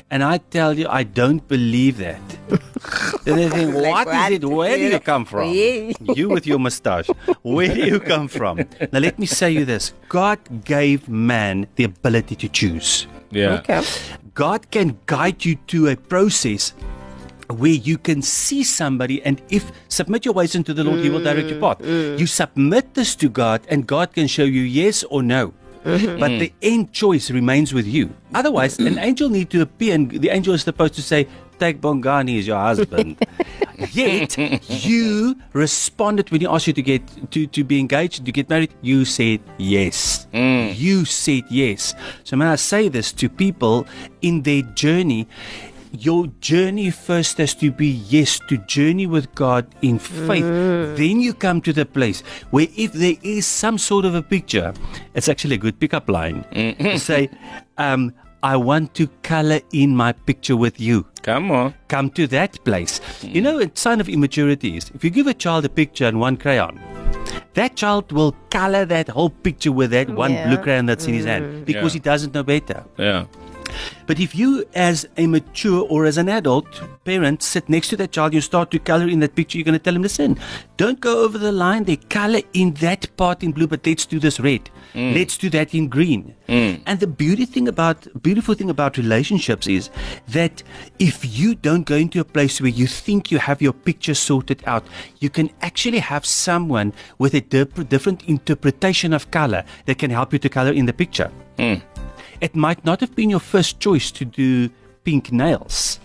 And 0.10 0.24
I 0.24 0.40
tell 0.40 0.78
you, 0.78 0.88
I 0.90 1.04
don't 1.04 1.48
believe 1.48 1.98
that. 1.98 2.22
then 3.24 3.38
they 3.38 3.50
think, 3.50 3.76
Like 3.76 4.06
what 4.08 4.32
is 4.32 4.38
it? 4.38 4.46
Where 4.46 4.78
do 4.78 4.84
you 4.84 5.00
come 5.00 5.26
from? 5.26 5.50
You 5.50 6.30
with 6.30 6.48
your 6.48 6.60
mustache. 6.60 7.08
Where 7.42 7.74
do 7.74 7.82
you 7.86 8.00
come 8.00 8.28
from? 8.28 8.58
Now, 8.92 9.00
let 9.00 9.20
me 9.20 9.26
say 9.26 9.52
you 9.52 9.66
this 9.66 9.94
God 10.10 10.40
gave 10.64 11.08
man 11.08 11.68
the 11.76 11.84
ability 11.84 12.36
to 12.38 12.50
choose. 12.50 13.08
Yeah. 13.32 13.62
Okay. 13.62 13.84
God 14.34 14.72
can 14.72 14.98
guide 15.06 15.46
you 15.46 15.56
to 15.68 15.88
a 15.88 15.96
process 15.96 16.74
where 17.50 17.72
you 17.72 17.98
can 17.98 18.22
see 18.22 18.64
somebody 18.64 19.22
and 19.24 19.42
if 19.50 19.72
submit 19.88 20.26
your 20.26 20.34
ways 20.34 20.56
into 20.56 20.74
the 20.74 20.84
Lord, 20.84 21.00
He 21.00 21.10
will 21.10 21.24
direct 21.24 21.50
your 21.50 21.60
path. 21.60 21.80
Mm, 21.80 22.16
mm. 22.16 22.20
You 22.20 22.28
submit 22.28 22.94
this 22.94 23.16
to 23.18 23.30
God 23.30 23.62
and 23.70 23.86
God 23.86 24.14
can 24.14 24.28
show 24.28 24.44
you 24.44 24.62
yes 24.62 25.04
or 25.10 25.24
no. 25.24 25.54
Mm-hmm. 25.84 26.20
But 26.20 26.32
mm. 26.32 26.40
the 26.40 26.54
end 26.62 26.92
choice 26.92 27.32
remains 27.32 27.74
with 27.74 27.88
you. 27.88 28.14
Otherwise, 28.34 28.80
an 28.80 28.86
mm-hmm. 28.86 29.00
angel 29.00 29.30
need 29.30 29.50
to 29.52 29.62
appear 29.62 29.96
and 29.96 30.12
the 30.12 30.30
angel 30.30 30.54
is 30.54 30.64
supposed 30.64 30.94
to 30.96 31.02
say, 31.02 31.28
Take 31.60 31.82
Bongani 31.82 32.40
as 32.40 32.48
your 32.48 32.58
husband. 32.58 33.18
Yet 33.92 34.38
you 34.70 35.36
responded 35.52 36.32
when 36.32 36.42
he 36.42 36.48
asked 36.48 36.68
you 36.68 36.74
to 36.74 36.82
get 36.82 37.32
to, 37.32 37.48
to 37.48 37.64
be 37.66 37.80
engaged, 37.80 38.26
to 38.26 38.32
get 38.32 38.50
married, 38.50 38.74
you 38.82 39.04
said 39.04 39.42
yes. 39.58 40.26
Mm. 40.34 40.78
You 40.78 41.04
said 41.04 41.44
yes. 41.50 41.96
So 42.24 42.38
when 42.38 42.48
I 42.48 42.56
say 42.56 42.88
this 42.88 43.12
to 43.14 43.28
people 43.28 43.88
in 44.22 44.44
their 44.44 44.62
journey, 44.62 45.28
your 45.92 46.28
journey 46.42 46.90
first 46.92 47.38
has 47.38 47.54
to 47.56 47.72
be 47.72 47.88
yes, 47.88 48.40
to 48.50 48.58
journey 48.60 49.08
with 49.08 49.34
God 49.36 49.68
in 49.82 50.00
faith. 50.00 50.44
Mm. 50.44 50.96
Then 50.98 51.20
you 51.20 51.34
come 51.34 51.62
to 51.62 51.74
the 51.74 51.86
place 51.86 52.22
where 52.52 52.68
if 52.78 52.94
there 52.94 53.16
is 53.24 53.46
some 53.46 53.78
sort 53.78 54.06
of 54.06 54.16
a 54.16 54.22
picture, 54.22 54.74
it's 55.16 55.28
actually 55.30 55.56
a 55.56 55.58
good 55.58 55.80
pickup 55.80 56.10
line. 56.10 56.44
Mm-hmm. 56.52 56.98
Say, 56.98 57.30
um, 57.78 58.14
I 58.44 58.56
want 58.56 58.94
to 58.96 59.08
color 59.24 59.60
in 59.74 59.96
my 59.96 60.14
picture 60.14 60.56
with 60.56 60.80
you 60.80 61.06
Come 61.24 61.52
on. 61.52 61.74
come 61.90 62.10
to 62.12 62.26
that 62.28 62.64
place. 62.64 63.00
Mm. 63.22 63.36
You 63.36 63.42
know, 63.42 63.60
a 63.60 63.70
sign 63.74 64.00
of 64.00 64.08
immaturity 64.08 64.78
is 64.78 64.90
if 64.94 65.04
you 65.04 65.10
give 65.10 65.28
a 65.28 65.34
child 65.34 65.66
a 65.66 65.70
picture 65.70 66.06
and 66.06 66.20
one 66.22 66.38
crayon, 66.38 66.80
that 67.56 67.76
child 67.76 68.12
will 68.14 68.34
color 68.50 68.86
that 68.86 69.10
whole 69.10 69.30
picture 69.30 69.72
with 69.74 69.92
that 69.92 70.10
one 70.10 70.32
Yeah. 70.32 70.48
blue 70.48 70.58
crayon 70.58 70.86
that's 70.86 71.06
in 71.06 71.14
his 71.16 71.26
hand 71.26 71.46
mm. 71.46 71.66
because 71.66 71.94
Yeah. 71.94 72.00
he 72.00 72.00
doesn't 72.00 72.34
know 72.34 72.44
better. 72.44 72.86
Yeah. 72.98 73.26
But 74.08 74.20
if 74.20 74.36
you, 74.36 74.66
as 74.74 75.08
a 75.18 75.28
mature 75.28 75.86
or 75.90 76.06
as 76.06 76.18
an 76.18 76.30
adult 76.30 76.82
parent, 77.06 77.44
sit 77.44 77.70
next 77.70 77.90
to 77.90 77.98
that 77.98 78.12
child, 78.12 78.34
you 78.34 78.42
start 78.42 78.72
to 78.72 78.80
color 78.80 79.08
in 79.08 79.20
that 79.20 79.36
picture, 79.36 79.58
you're 79.58 79.66
going 79.66 79.74
to 79.74 79.80
tell 79.80 79.96
him, 79.96 80.02
listen, 80.02 80.38
don't 80.78 81.00
go 81.00 81.24
over 81.24 81.38
the 81.38 81.52
line. 81.52 81.84
They 81.84 81.98
color 81.98 82.42
in 82.54 82.74
that 82.76 83.16
part 83.18 83.44
in 83.44 83.52
blue, 83.52 83.68
but 83.68 83.86
let's 83.86 84.06
do 84.06 84.20
this 84.20 84.40
red. 84.40 84.70
Mm. 84.94 85.14
Let's 85.14 85.38
do 85.38 85.50
that 85.52 85.76
in 85.76 85.88
green. 85.88 86.36
Mm. 86.48 86.82
And 86.86 87.00
the 87.00 87.08
beauty 87.08 87.46
thing 87.46 87.68
about, 87.68 88.08
beautiful 88.24 88.56
thing 88.56 88.70
about 88.70 88.98
relationships 88.98 89.68
is 89.68 89.90
that 90.30 90.64
if 90.98 91.38
you 91.38 91.56
don't 91.56 91.86
go 91.86 91.96
into 91.96 92.20
a 92.20 92.24
place 92.24 92.60
where 92.60 92.70
you 92.70 92.88
think 92.88 93.32
you 93.32 93.38
have 93.38 93.62
your 93.62 93.74
picture 93.74 94.16
sorted 94.16 94.64
out, 94.66 94.86
you 95.20 95.30
can 95.30 95.52
actually 95.62 96.00
have 96.00 96.26
someone 96.26 96.94
with 97.20 97.34
a 97.36 97.42
different 97.42 98.24
interpretation 98.24 99.14
of 99.14 99.30
color 99.32 99.64
that 99.86 100.00
can 100.00 100.10
help 100.10 100.34
you 100.34 100.40
to 100.40 100.50
color 100.50 100.72
in 100.72 100.86
the 100.86 100.94
picture. 100.94 101.32
Mm. 101.58 101.82
It 102.42 102.56
might 102.56 102.86
not 102.86 103.00
have 103.02 103.16
been 103.16 103.30
your 103.30 103.40
first 103.40 103.80
choice 103.80 104.12
to 104.12 104.26
do 104.26 104.70
pink 105.04 105.32
nails. 105.32 106.00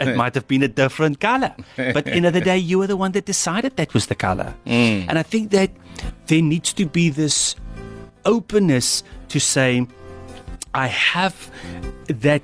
it 0.00 0.16
might 0.22 0.34
have 0.34 0.48
been 0.48 0.62
a 0.62 0.68
different 0.68 1.20
color. 1.20 1.54
But 1.76 2.06
end 2.06 2.26
of 2.26 2.32
the 2.32 2.40
day, 2.40 2.58
you 2.58 2.78
were 2.78 2.86
the 2.86 2.96
one 2.96 3.12
that 3.12 3.24
decided 3.24 3.76
that 3.76 3.94
was 3.94 4.06
the 4.06 4.14
color. 4.14 4.54
Mm. 4.66 5.06
And 5.08 5.18
I 5.18 5.22
think 5.22 5.50
that 5.50 5.70
there 6.26 6.42
needs 6.42 6.72
to 6.74 6.86
be 6.86 7.10
this 7.10 7.54
openness 8.24 9.02
to 9.28 9.38
say, 9.40 9.86
I 10.74 10.86
have 10.86 11.50
that, 12.06 12.42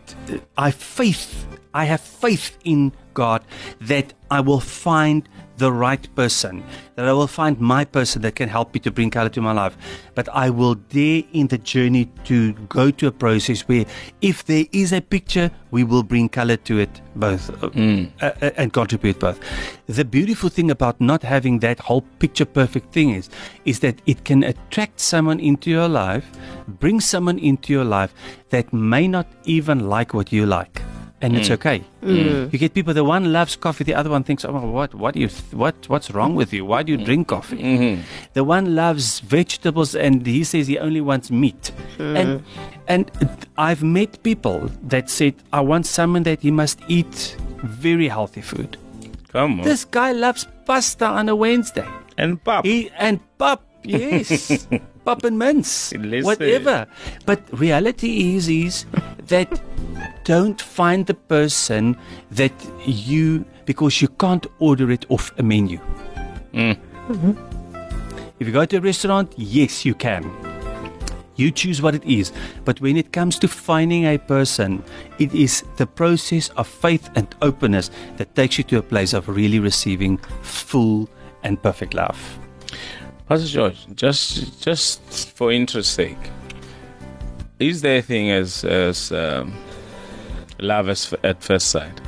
I 0.56 0.70
faith, 0.70 1.46
I 1.72 1.84
have 1.84 2.00
faith 2.00 2.58
in 2.64 2.92
God 3.14 3.42
that 3.80 4.12
I 4.30 4.40
will 4.40 4.60
find 4.60 5.28
the 5.58 5.72
right 5.72 6.08
person, 6.14 6.64
that 6.94 7.06
I 7.06 7.12
will 7.12 7.26
find 7.26 7.60
my 7.60 7.84
person 7.84 8.22
that 8.22 8.34
can 8.36 8.48
help 8.48 8.72
me 8.72 8.80
to 8.80 8.90
bring 8.90 9.10
color 9.10 9.28
to 9.28 9.40
my 9.40 9.52
life. 9.52 9.76
But 10.14 10.28
I 10.32 10.50
will 10.50 10.74
dare 10.74 11.22
in 11.32 11.48
the 11.48 11.58
journey 11.58 12.06
to 12.24 12.52
go 12.68 12.90
to 12.90 13.08
a 13.08 13.12
process 13.12 13.62
where 13.62 13.84
if 14.20 14.44
there 14.44 14.64
is 14.72 14.92
a 14.92 15.00
picture, 15.00 15.50
we 15.70 15.84
will 15.84 16.02
bring 16.02 16.28
color 16.28 16.56
to 16.56 16.78
it 16.78 17.00
both 17.14 17.50
uh, 17.62 17.70
uh, 18.22 18.32
uh, 18.40 18.50
and 18.56 18.72
contribute 18.72 19.18
both. 19.18 19.38
The 19.86 20.04
beautiful 20.04 20.48
thing 20.48 20.70
about 20.70 21.00
not 21.00 21.22
having 21.22 21.58
that 21.60 21.80
whole 21.80 22.02
picture 22.18 22.44
perfect 22.44 22.92
thing 22.92 23.10
is, 23.10 23.28
is 23.64 23.80
that 23.80 24.00
it 24.06 24.24
can 24.24 24.44
attract 24.44 25.00
someone 25.00 25.40
into 25.40 25.70
your 25.70 25.88
life, 25.88 26.26
bring 26.66 27.00
someone 27.00 27.38
into 27.38 27.72
your 27.72 27.84
life 27.84 28.14
that 28.50 28.72
may 28.72 29.08
not 29.08 29.26
even 29.44 29.88
like 29.88 30.14
what 30.14 30.32
you 30.32 30.46
like 30.46 30.82
and 31.20 31.36
it's 31.36 31.48
mm. 31.48 31.54
okay. 31.54 31.84
Mm. 32.02 32.52
You 32.52 32.58
get 32.58 32.74
people. 32.74 32.94
The 32.94 33.04
one 33.04 33.32
loves 33.32 33.56
coffee, 33.56 33.84
the 33.84 33.94
other 33.94 34.10
one 34.10 34.24
thinks, 34.24 34.44
"Oh, 34.44 34.52
what? 34.52 34.94
What 34.94 35.14
do 35.14 35.20
you? 35.20 35.28
Th- 35.28 35.52
what? 35.52 35.88
What's 35.88 36.10
wrong 36.10 36.34
with 36.34 36.52
you? 36.52 36.64
Why 36.64 36.82
do 36.82 36.92
you 36.92 36.98
mm. 36.98 37.04
drink 37.04 37.28
coffee?" 37.28 37.58
Mm-hmm. 37.58 38.02
The 38.34 38.44
one 38.44 38.74
loves 38.74 39.20
vegetables, 39.20 39.94
and 39.94 40.26
he 40.26 40.44
says 40.44 40.66
he 40.66 40.78
only 40.78 41.00
wants 41.00 41.30
meat. 41.30 41.72
And 41.98 42.42
and 42.86 43.10
I've 43.56 43.82
met 43.82 44.22
people 44.22 44.70
that 44.84 45.10
said, 45.10 45.34
"I 45.52 45.60
want 45.60 45.86
someone 45.86 46.22
that 46.24 46.40
he 46.40 46.50
must 46.50 46.80
eat 46.88 47.36
very 47.62 48.08
healthy 48.08 48.42
food." 48.42 48.76
Come 49.32 49.60
on. 49.60 49.64
This 49.64 49.84
guy 49.84 50.12
loves 50.12 50.46
pasta 50.64 51.06
on 51.06 51.28
a 51.28 51.36
Wednesday. 51.36 51.86
and 52.18 52.42
pop. 52.44 52.66
He 52.66 52.90
and 52.98 53.20
pop, 53.38 53.64
yes, 53.82 54.66
pop 55.08 55.24
and 55.24 55.38
mince, 55.38 55.94
Listen. 55.94 56.18
Eh? 56.18 56.22
whatever. 56.22 56.86
But 57.24 57.40
reality 57.58 58.36
is 58.36 58.46
is 58.46 58.84
that 59.28 59.48
don't 60.24 60.60
find 60.60 61.06
the 61.06 61.14
person 61.14 61.96
that 62.32 62.52
you 62.84 63.46
because 63.64 64.02
you 64.02 64.08
can't 64.08 64.46
order 64.58 64.90
it 64.90 65.06
off 65.08 65.32
a 65.38 65.42
menu. 65.42 65.80
Mm. 66.52 66.76
If 68.38 68.46
you 68.46 68.52
go 68.52 68.66
to 68.66 68.76
a 68.76 68.80
restaurant, 68.80 69.32
yes, 69.38 69.86
you 69.86 69.94
can. 69.94 70.30
You 71.36 71.50
choose 71.52 71.80
what 71.80 71.94
it 71.94 72.04
is. 72.04 72.30
But 72.66 72.80
when 72.82 72.98
it 72.98 73.12
comes 73.12 73.38
to 73.38 73.48
finding 73.48 74.04
a 74.04 74.18
person, 74.18 74.82
it 75.18 75.34
is 75.34 75.64
the 75.76 75.86
process 75.86 76.50
of 76.50 76.66
faith 76.66 77.08
and 77.14 77.34
openness 77.40 77.90
that 78.18 78.34
takes 78.34 78.58
you 78.58 78.64
to 78.64 78.78
a 78.78 78.82
place 78.82 79.14
of 79.14 79.28
really 79.28 79.58
receiving 79.58 80.18
full 80.42 81.08
and 81.44 81.62
perfect 81.62 81.94
love. 81.94 82.18
Pastor 83.28 83.46
George, 83.46 83.86
just 83.94 84.62
just 84.62 85.02
for 85.36 85.52
interest 85.52 85.92
sake, 85.92 86.16
is 87.58 87.82
there 87.82 87.98
a 87.98 88.02
thing 88.02 88.30
as 88.30 88.64
as 88.64 89.12
um, 89.12 89.52
love 90.58 90.88
as 90.88 91.12
at 91.22 91.42
first 91.42 91.68
sight? 91.68 92.00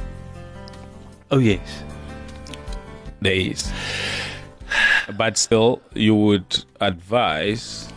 Oh, 1.31 1.37
yes. 1.37 1.85
There 3.21 3.35
is, 3.35 3.71
but 5.19 5.37
still, 5.37 5.83
you 5.93 6.15
would 6.15 6.65
advise 6.81 7.93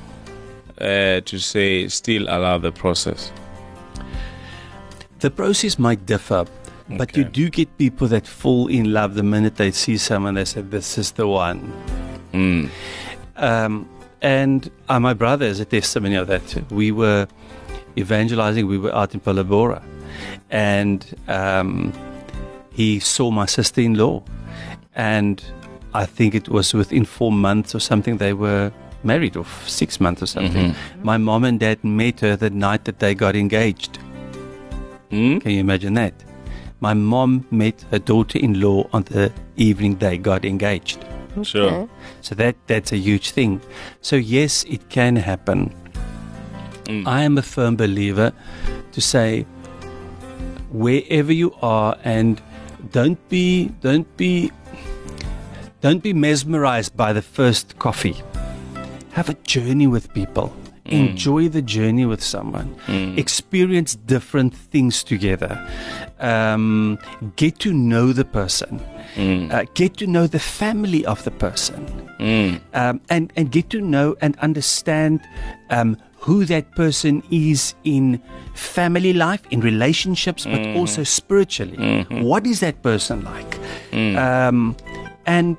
uh, 0.81 1.21
to 1.21 1.39
say 1.39 1.87
still 1.87 2.23
allow 2.23 2.57
the 2.57 2.73
process. 2.73 3.31
The 5.19 5.31
process 5.31 5.79
might 5.79 6.05
differ, 6.05 6.45
but 6.97 7.15
you 7.15 7.23
do 7.23 7.49
get 7.49 7.77
people 7.77 8.09
that 8.09 8.27
fall 8.27 8.67
in 8.67 8.91
love 8.91 9.15
the 9.15 9.23
minute 9.23 9.55
they 9.55 9.71
see 9.71 9.95
someone. 9.97 10.33
They 10.33 10.43
say, 10.43 10.59
"This 10.59 10.97
is 10.97 11.13
the 11.13 11.25
one." 11.25 11.71
Mm. 12.33 12.69
Um, 13.43 13.89
and 14.21 14.71
uh, 14.87 14.99
my 14.99 15.13
brother 15.13 15.45
is 15.45 15.59
a 15.59 15.65
testimony 15.65 16.15
of 16.15 16.27
that. 16.27 16.71
We 16.71 16.91
were 16.91 17.27
evangelizing. 17.97 18.67
We 18.67 18.77
were 18.77 18.95
out 18.95 19.13
in 19.13 19.19
Phalaborwa, 19.19 19.83
and 20.49 20.99
um, 21.27 21.91
he 22.71 22.99
saw 22.99 23.31
my 23.31 23.45
sister-in-law, 23.45 24.23
and 24.95 25.43
I 25.93 26.05
think 26.05 26.35
it 26.35 26.47
was 26.47 26.73
within 26.73 27.03
four 27.05 27.31
months 27.33 27.75
or 27.75 27.79
something 27.79 28.17
they 28.17 28.33
were 28.33 28.71
married, 29.03 29.35
or 29.35 29.45
six 29.67 29.99
months 29.99 30.23
or 30.23 30.27
something. 30.27 30.73
My 31.03 31.17
mom 31.17 31.43
and 31.43 31.59
dad 31.59 31.83
met 31.83 32.21
her 32.21 32.37
the 32.37 32.49
night 32.49 32.85
that 32.85 32.99
they 32.99 33.13
got 33.13 33.35
engaged. 33.35 33.99
Mm? 35.11 35.41
Can 35.41 35.51
you 35.51 35.59
imagine 35.59 35.95
that? 35.95 36.13
My 36.79 36.93
mom 36.93 37.45
met 37.51 37.83
her 37.91 37.99
daughter-in-law 37.99 38.87
on 38.93 39.03
the 39.03 39.31
evening 39.57 39.97
they 39.97 40.17
got 40.17 40.45
engaged. 40.45 40.99
Sure. 41.41 41.89
So 42.21 42.35
that 42.35 42.55
that's 42.67 42.91
a 42.91 42.97
huge 42.97 43.31
thing. 43.31 43.61
So 44.01 44.15
yes, 44.15 44.63
it 44.65 44.89
can 44.89 45.15
happen. 45.15 45.73
Mm. 46.85 47.07
I 47.07 47.23
am 47.23 47.37
a 47.37 47.41
firm 47.41 47.75
believer 47.75 48.33
to 48.91 49.01
say 49.01 49.45
wherever 50.71 51.31
you 51.31 51.55
are 51.61 51.97
and 52.03 52.41
don't 52.91 53.17
be 53.29 53.69
don't 53.81 54.17
be 54.17 54.51
don't 55.81 56.03
be 56.03 56.13
mesmerized 56.13 56.95
by 56.95 57.13
the 57.13 57.21
first 57.21 57.79
coffee. 57.79 58.15
Have 59.11 59.29
a 59.29 59.33
journey 59.45 59.87
with 59.87 60.13
people. 60.13 60.53
Mm. 60.85 61.09
Enjoy 61.09 61.49
the 61.49 61.61
journey 61.61 62.05
with 62.05 62.23
someone. 62.23 62.75
Mm. 62.87 63.17
Experience 63.17 63.95
different 63.95 64.55
things 64.55 65.03
together. 65.03 65.59
Um, 66.23 66.97
get 67.35 67.59
to 67.59 67.73
know 67.73 68.13
the 68.13 68.23
person. 68.25 68.79
Uh, 69.51 69.65
get 69.73 69.97
to 69.97 70.07
know 70.07 70.25
the 70.25 70.39
family 70.39 71.05
of 71.05 71.23
the 71.23 71.31
person. 71.31 71.85
Um, 72.73 73.01
and, 73.09 73.31
and 73.35 73.51
get 73.51 73.69
to 73.71 73.81
know 73.81 74.15
and 74.21 74.37
understand 74.39 75.19
um, 75.69 75.97
who 76.19 76.45
that 76.45 76.71
person 76.75 77.21
is 77.29 77.75
in 77.83 78.21
family 78.55 79.11
life, 79.11 79.41
in 79.51 79.59
relationships, 79.59 80.45
but 80.45 80.61
also 80.77 81.03
spiritually. 81.03 81.77
What 82.23 82.47
is 82.47 82.61
that 82.61 82.81
person 82.81 83.23
like? 83.25 83.59
Um, 84.17 84.75
and 85.25 85.57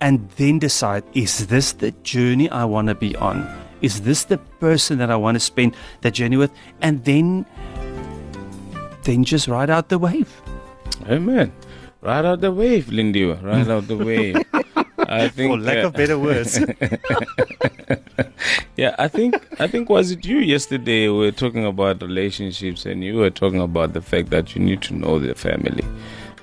and 0.00 0.28
then 0.36 0.58
decide: 0.58 1.02
Is 1.14 1.46
this 1.46 1.72
the 1.72 1.92
journey 2.02 2.50
I 2.50 2.64
want 2.66 2.88
to 2.88 2.94
be 2.94 3.16
on? 3.16 3.48
Is 3.80 4.02
this 4.02 4.24
the 4.24 4.38
person 4.60 4.98
that 4.98 5.10
I 5.10 5.16
want 5.16 5.36
to 5.36 5.40
spend 5.40 5.74
that 6.02 6.12
journey 6.12 6.36
with? 6.36 6.52
And 6.80 7.04
then, 7.04 7.44
then 9.04 9.24
just 9.24 9.48
ride 9.48 9.70
out 9.70 9.88
the 9.88 9.98
wave. 9.98 10.42
Amen. 11.08 11.52
Right 12.00 12.24
out 12.24 12.40
the 12.40 12.52
wave, 12.52 12.90
Lindy. 12.90 13.24
Ride 13.24 13.70
out 13.70 13.88
the 13.88 13.96
wave. 13.96 14.36
I 14.98 15.28
think. 15.28 15.52
For 15.52 15.58
lack 15.58 15.84
uh, 15.84 15.86
of 15.88 15.92
better 15.94 16.18
words. 16.18 16.58
Yeah, 18.76 18.96
I 18.98 19.06
think 19.06 19.36
I 19.60 19.68
think 19.68 19.88
was 19.88 20.10
it 20.10 20.24
you 20.24 20.38
yesterday 20.38 21.08
we 21.08 21.18
were 21.18 21.32
talking 21.32 21.64
about 21.64 22.02
relationships 22.02 22.86
and 22.86 23.04
you 23.04 23.16
were 23.16 23.30
talking 23.30 23.60
about 23.60 23.92
the 23.92 24.02
fact 24.02 24.30
that 24.30 24.56
you 24.56 24.62
need 24.62 24.82
to 24.82 24.94
know 24.94 25.20
the 25.20 25.34
family. 25.36 25.84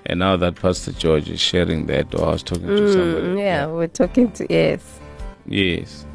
And 0.05 0.19
now 0.19 0.37
that 0.37 0.55
Pastor 0.55 0.93
George 0.93 1.29
is 1.29 1.41
sharing 1.41 1.87
that 1.87 2.15
or 2.15 2.29
I 2.29 2.31
was 2.31 2.43
talking 2.43 2.67
to 2.67 2.93
somebody. 2.93 3.27
Mm, 3.27 3.39
yeah, 3.39 3.67
we're 3.67 3.87
talking 3.87 4.31
to 4.31 4.47
yes. 4.49 4.99
Yes. 5.45 6.05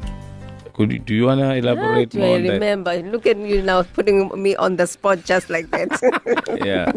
Could 0.77 0.91
you, 0.91 0.99
do 0.99 1.13
you 1.15 1.25
wanna 1.25 1.55
elaborate 1.55 2.11
Do 2.11 2.19
more 2.19 2.27
I 2.27 2.35
on 2.35 2.43
that? 2.43 2.53
remember? 2.53 3.01
Look 3.01 3.25
at 3.25 3.37
you 3.37 3.63
now, 3.63 3.81
putting 3.81 4.29
me 4.41 4.55
on 4.55 4.75
the 4.75 4.85
spot 4.85 5.25
just 5.25 5.49
like 5.49 5.71
that. 5.71 5.89
Yeah. 6.63 6.91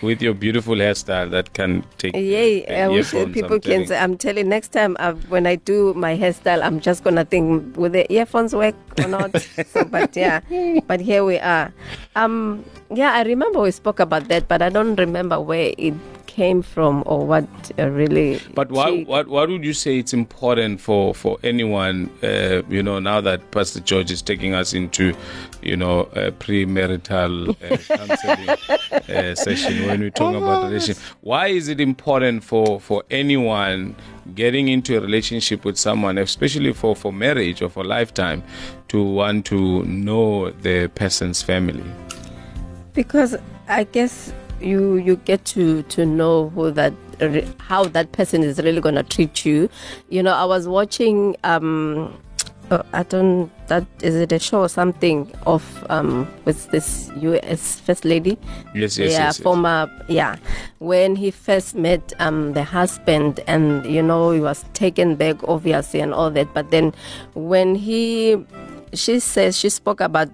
With 0.00 0.22
your 0.22 0.32
beautiful 0.34 0.76
hairstyle 0.76 1.28
that 1.32 1.54
can 1.54 1.82
take 1.98 2.14
Yeah, 2.14 2.84
I 2.84 2.88
wish 2.88 3.10
people 3.10 3.58
can 3.58 3.88
say. 3.88 3.98
I'm 3.98 4.16
telling 4.16 4.48
next 4.48 4.68
time 4.68 4.96
uh, 5.00 5.14
when 5.26 5.44
I 5.44 5.56
do 5.56 5.92
my 5.94 6.16
hairstyle, 6.16 6.62
I'm 6.62 6.78
just 6.78 7.02
gonna 7.02 7.24
think 7.24 7.76
will 7.76 7.90
the 7.90 8.06
earphones 8.12 8.54
work 8.54 8.76
or 9.02 9.08
not. 9.08 9.34
so, 9.66 9.84
but 9.84 10.14
yeah, 10.14 10.38
but 10.86 11.00
here 11.00 11.24
we 11.24 11.40
are. 11.40 11.72
Um, 12.14 12.64
yeah, 12.94 13.12
I 13.12 13.22
remember 13.22 13.60
we 13.60 13.70
spoke 13.70 14.00
about 14.00 14.28
that, 14.28 14.48
but 14.48 14.62
I 14.62 14.68
don't 14.68 14.96
remember 14.96 15.40
where 15.40 15.72
it 15.76 15.94
came 16.26 16.62
from 16.62 17.02
or 17.06 17.26
what 17.26 17.46
uh, 17.78 17.88
really. 17.90 18.40
But 18.54 18.70
why, 18.70 18.90
she- 18.90 19.04
what 19.04 19.28
what 19.28 19.48
would 19.48 19.64
you 19.64 19.72
say 19.74 19.98
it's 19.98 20.12
important 20.14 20.80
for 20.80 21.14
for 21.14 21.38
anyone? 21.42 22.10
Uh, 22.22 22.62
you 22.68 22.82
know, 22.82 22.98
now 22.98 23.20
that 23.20 23.50
Pastor 23.50 23.80
George 23.80 24.10
is 24.10 24.22
taking 24.22 24.54
us 24.54 24.72
into, 24.72 25.14
you 25.62 25.76
know, 25.76 26.00
a 26.14 26.30
premarital 26.30 27.50
uh, 27.50 27.76
counseling 27.96 28.48
uh, 29.08 29.34
session 29.34 29.86
when 29.86 30.00
we 30.00 30.10
talk 30.10 30.34
about 30.34 30.64
relationship. 30.64 31.02
Why 31.20 31.48
is 31.48 31.68
it 31.68 31.80
important 31.80 32.44
for 32.44 32.80
for 32.80 33.02
anyone 33.10 33.96
getting 34.34 34.68
into 34.68 34.96
a 34.96 35.00
relationship 35.00 35.64
with 35.64 35.76
someone, 35.76 36.18
especially 36.18 36.72
for 36.72 36.94
for 36.96 37.12
marriage 37.12 37.60
or 37.62 37.68
for 37.68 37.84
lifetime, 37.84 38.42
to 38.88 39.02
want 39.02 39.44
to 39.46 39.82
know 39.84 40.50
the 40.50 40.88
person's 40.94 41.42
family? 41.42 41.84
Because 42.98 43.36
I 43.68 43.84
guess 43.84 44.32
you 44.60 44.96
you 44.96 45.14
get 45.14 45.44
to 45.54 45.84
to 45.84 46.04
know 46.04 46.48
who 46.48 46.72
that 46.72 46.92
how 47.58 47.84
that 47.84 48.10
person 48.10 48.42
is 48.42 48.58
really 48.58 48.80
going 48.80 48.96
to 48.96 49.04
treat 49.04 49.44
you. 49.46 49.70
You 50.08 50.20
know, 50.24 50.34
I 50.34 50.44
was 50.44 50.66
watching 50.66 51.36
um 51.44 52.12
uh, 52.72 52.82
I 52.92 53.04
don't 53.04 53.52
that 53.68 53.86
is 54.02 54.16
it 54.16 54.32
a 54.32 54.40
show 54.40 54.62
or 54.62 54.68
something 54.68 55.30
of 55.46 55.62
um 55.88 56.26
with 56.44 56.68
this 56.72 57.08
US 57.22 57.78
first 57.78 58.04
lady 58.04 58.36
Yes, 58.74 58.98
yes, 58.98 59.12
yeah, 59.12 59.26
yes, 59.26 59.38
yes. 59.38 59.38
former, 59.38 59.88
yeah. 60.08 60.34
When 60.80 61.14
he 61.14 61.30
first 61.30 61.76
met 61.76 62.12
um, 62.18 62.52
the 62.52 62.64
husband, 62.64 63.40
and 63.46 63.86
you 63.86 64.02
know, 64.02 64.32
he 64.32 64.40
was 64.40 64.64
taken 64.74 65.14
back, 65.16 65.36
obviously, 65.48 66.00
and 66.00 66.12
all 66.12 66.30
that. 66.32 66.52
But 66.52 66.70
then, 66.70 66.94
when 67.34 67.74
he, 67.74 68.44
she 68.92 69.20
says 69.20 69.56
she 69.56 69.68
spoke 69.70 70.00
about, 70.00 70.30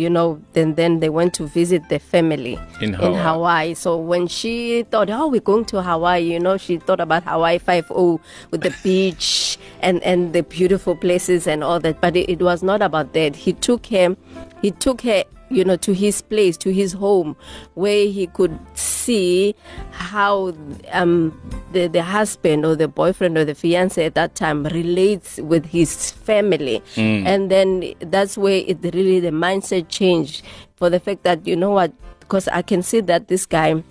you 0.00 0.08
know, 0.08 0.40
then 0.54 0.74
then 0.74 1.00
they 1.00 1.10
went 1.10 1.34
to 1.34 1.46
visit 1.46 1.82
the 1.90 1.98
family 1.98 2.58
In 2.80 2.94
in 2.94 2.94
Hawaii. 2.94 3.22
Hawaii. 3.22 3.74
So 3.74 3.96
when 3.98 4.26
she 4.26 4.84
thought, 4.84 5.10
oh, 5.10 5.28
we're 5.28 5.40
going 5.44 5.66
to 5.66 5.82
Hawaii, 5.82 6.32
you 6.32 6.40
know, 6.40 6.56
she 6.56 6.78
thought 6.78 7.00
about 7.00 7.24
Hawaii 7.24 7.58
Five 7.58 7.90
O 7.92 8.20
with 8.50 8.62
the 8.62 8.74
beach 8.82 9.58
and 9.82 10.02
and 10.02 10.32
the 10.32 10.42
beautiful 10.42 10.96
places 10.96 11.46
and 11.46 11.62
all 11.62 11.78
that. 11.80 12.00
But 12.00 12.16
it, 12.16 12.30
it 12.30 12.40
was 12.40 12.62
not 12.62 12.80
about 12.80 13.12
that. 13.12 13.36
He 13.36 13.52
took 13.52 13.86
her, 13.88 14.16
he 14.62 14.70
took 14.70 15.02
her 15.02 15.24
you 15.50 15.64
know, 15.64 15.76
to 15.76 15.92
his 15.92 16.22
place, 16.22 16.56
to 16.58 16.72
his 16.72 16.92
home, 16.92 17.36
where 17.74 18.06
he 18.06 18.26
could 18.28 18.58
see 18.74 19.54
how 19.90 20.54
um, 20.92 21.38
the, 21.72 21.88
the 21.88 22.02
husband 22.02 22.64
or 22.64 22.76
the 22.76 22.88
boyfriend 22.88 23.36
or 23.36 23.44
the 23.44 23.54
fiance 23.54 24.04
at 24.04 24.14
that 24.14 24.34
time 24.34 24.64
relates 24.64 25.38
with 25.38 25.66
his 25.66 26.12
family. 26.12 26.82
And 27.26 27.50
then 27.50 27.94
that's 27.98 28.38
where 28.38 28.62
it 28.66 28.78
really, 28.82 29.20
the 29.20 29.30
mindset 29.30 29.88
changed 29.88 30.42
for 30.76 30.88
the 30.88 31.00
fact 31.00 31.24
that, 31.24 31.46
you 31.46 31.56
know 31.56 31.70
what, 31.70 31.92
because 32.20 32.46
I 32.48 32.62
can 32.62 32.82
see 32.82 33.00
that 33.00 33.28
this 33.28 33.44
guy 33.44 33.82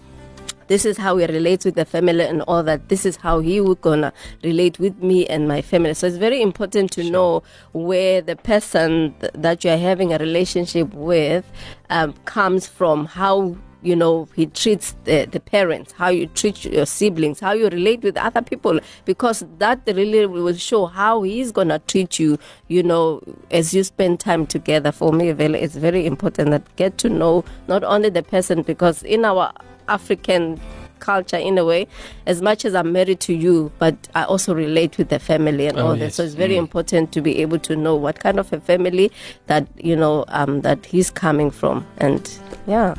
this 0.70 0.86
is 0.86 0.98
how 0.98 1.18
he 1.18 1.26
relates 1.26 1.66
with 1.66 1.76
the 1.76 1.84
family 1.84 2.24
and 2.24 2.44
all 2.44 2.64
that. 2.64 2.90
This 2.90 3.06
is 3.06 3.18
how 3.18 3.40
he 3.40 3.60
would 3.60 3.82
gonna 3.82 4.14
relate 4.44 4.80
with 4.80 5.02
me 5.02 5.26
and 5.26 5.48
my 5.48 5.62
family. 5.62 5.96
So 5.96 6.08
it's 6.08 6.16
very 6.16 6.42
important 6.42 6.92
to 6.92 7.04
know 7.04 7.44
where 7.74 8.22
the 8.22 8.36
person 8.36 9.16
th- 9.20 9.34
that 9.34 9.64
you're 9.64 9.78
having 9.78 10.14
a 10.14 10.20
relationship 10.20 10.94
with 10.94 11.52
um, 11.90 12.14
comes 12.26 12.68
from, 12.68 13.06
how 13.06 13.58
you 13.82 13.96
know 13.96 14.28
he 14.36 14.46
treats 14.46 14.94
the, 15.06 15.26
the 15.26 15.40
parents, 15.40 15.94
how 15.94 16.10
you 16.10 16.28
treat 16.28 16.66
your 16.66 16.86
siblings, 16.86 17.40
how 17.40 17.54
you 17.54 17.70
relate 17.70 18.04
with 18.04 18.16
other 18.18 18.42
people, 18.42 18.80
because 19.06 19.44
that 19.58 19.82
really 19.88 20.28
will 20.28 20.54
show 20.54 20.86
how 20.86 21.24
he's 21.24 21.52
gonna 21.52 21.80
treat 21.80 22.20
you. 22.20 22.38
You 22.68 22.84
know, 22.84 23.22
as 23.50 23.74
you 23.74 23.84
spend 23.84 24.20
time 24.20 24.46
together. 24.46 24.92
For 24.92 25.12
me, 25.14 25.30
it's 25.30 25.76
very 25.76 26.06
important 26.06 26.52
that 26.52 26.76
get 26.76 27.00
to 27.00 27.10
know 27.10 27.44
not 27.68 27.84
only 27.84 28.10
the 28.10 28.22
person, 28.22 28.62
because 28.62 29.02
in 29.02 29.26
our 29.26 29.52
African 29.90 30.60
culture 31.00 31.38
in 31.38 31.58
a 31.58 31.64
way 31.64 31.88
as 32.26 32.42
much 32.42 32.66
as 32.66 32.76
i'm 32.76 32.92
married 32.92 33.22
to 33.22 33.34
you 33.34 33.72
but 33.80 33.96
i 34.16 34.24
also 34.26 34.54
relate 34.54 34.98
with 34.98 35.08
the 35.08 35.18
family 35.18 35.66
and 35.66 35.80
Oh, 35.80 35.88
all 35.88 35.96
that. 35.96 36.14
so 36.14 36.24
it's 36.24 36.34
very 36.34 36.58
important 36.58 37.14
to 37.14 37.22
be 37.22 37.38
able 37.38 37.58
to 37.60 37.74
know 37.78 37.96
what 37.96 38.20
kind 38.20 38.38
of 38.38 38.52
a 38.52 38.60
family 38.60 39.10
that 39.48 39.66
you 39.78 39.96
know 39.96 40.26
um 40.28 40.60
that 40.62 40.86
he's 40.86 41.10
coming 41.10 41.52
from. 41.52 41.86
And 42.00 42.30
yeah. 42.68 42.96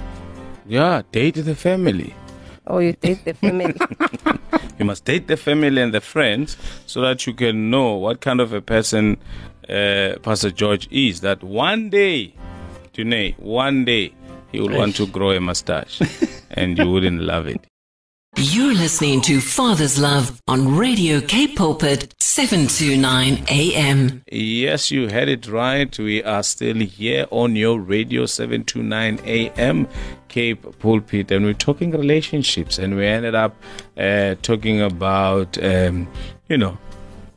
Yeah, 0.66 1.02
date 1.12 1.34
the 1.44 1.54
family. 1.54 2.14
oh 2.66 2.78
you 2.78 2.92
date 2.94 3.22
the 3.26 3.34
family. 3.34 3.74
You 4.78 4.86
must 4.86 5.04
date 5.04 5.26
the 5.28 5.36
family 5.36 5.82
and 5.82 5.92
the 5.92 6.00
friends 6.00 6.56
so 6.86 7.02
that 7.02 7.26
you 7.26 7.34
can 7.34 7.68
know 7.70 7.92
what 7.96 8.22
kind 8.22 8.40
of 8.40 8.54
a 8.54 8.62
person 8.62 9.18
uh, 9.68 10.14
Pastor 10.22 10.50
George 10.50 10.88
is. 10.90 11.20
That 11.20 11.42
one 11.44 11.90
day, 11.90 12.32
Tunay, 12.94 13.38
one 13.38 13.84
day 13.84 14.14
he 14.52 14.60
would 14.60 14.72
want 14.72 14.96
to 14.96 15.06
grow 15.06 15.30
a 15.30 15.40
mustache 15.40 16.00
and 16.50 16.78
you 16.78 16.90
wouldn't 16.90 17.20
love 17.20 17.46
it. 17.46 17.66
You're 18.36 18.74
listening 18.74 19.20
to 19.22 19.40
Father's 19.40 19.98
Love 19.98 20.40
on 20.46 20.76
Radio 20.76 21.20
Cape 21.20 21.56
Pulpit 21.56 22.14
729 22.20 23.44
AM. 23.50 24.22
Yes, 24.30 24.90
you 24.90 25.08
had 25.08 25.28
it 25.28 25.48
right. 25.48 25.98
We 25.98 26.22
are 26.22 26.42
still 26.44 26.76
here 26.76 27.26
on 27.30 27.56
your 27.56 27.80
radio 27.80 28.26
729 28.26 29.20
AM 29.26 29.88
Cape 30.28 30.78
Pulpit, 30.78 31.32
and 31.32 31.44
we're 31.44 31.54
talking 31.54 31.90
relationships, 31.90 32.78
and 32.78 32.96
we 32.96 33.04
ended 33.04 33.34
up 33.34 33.56
uh, 33.98 34.36
talking 34.42 34.80
about, 34.80 35.62
um, 35.62 36.08
you 36.48 36.56
know, 36.56 36.78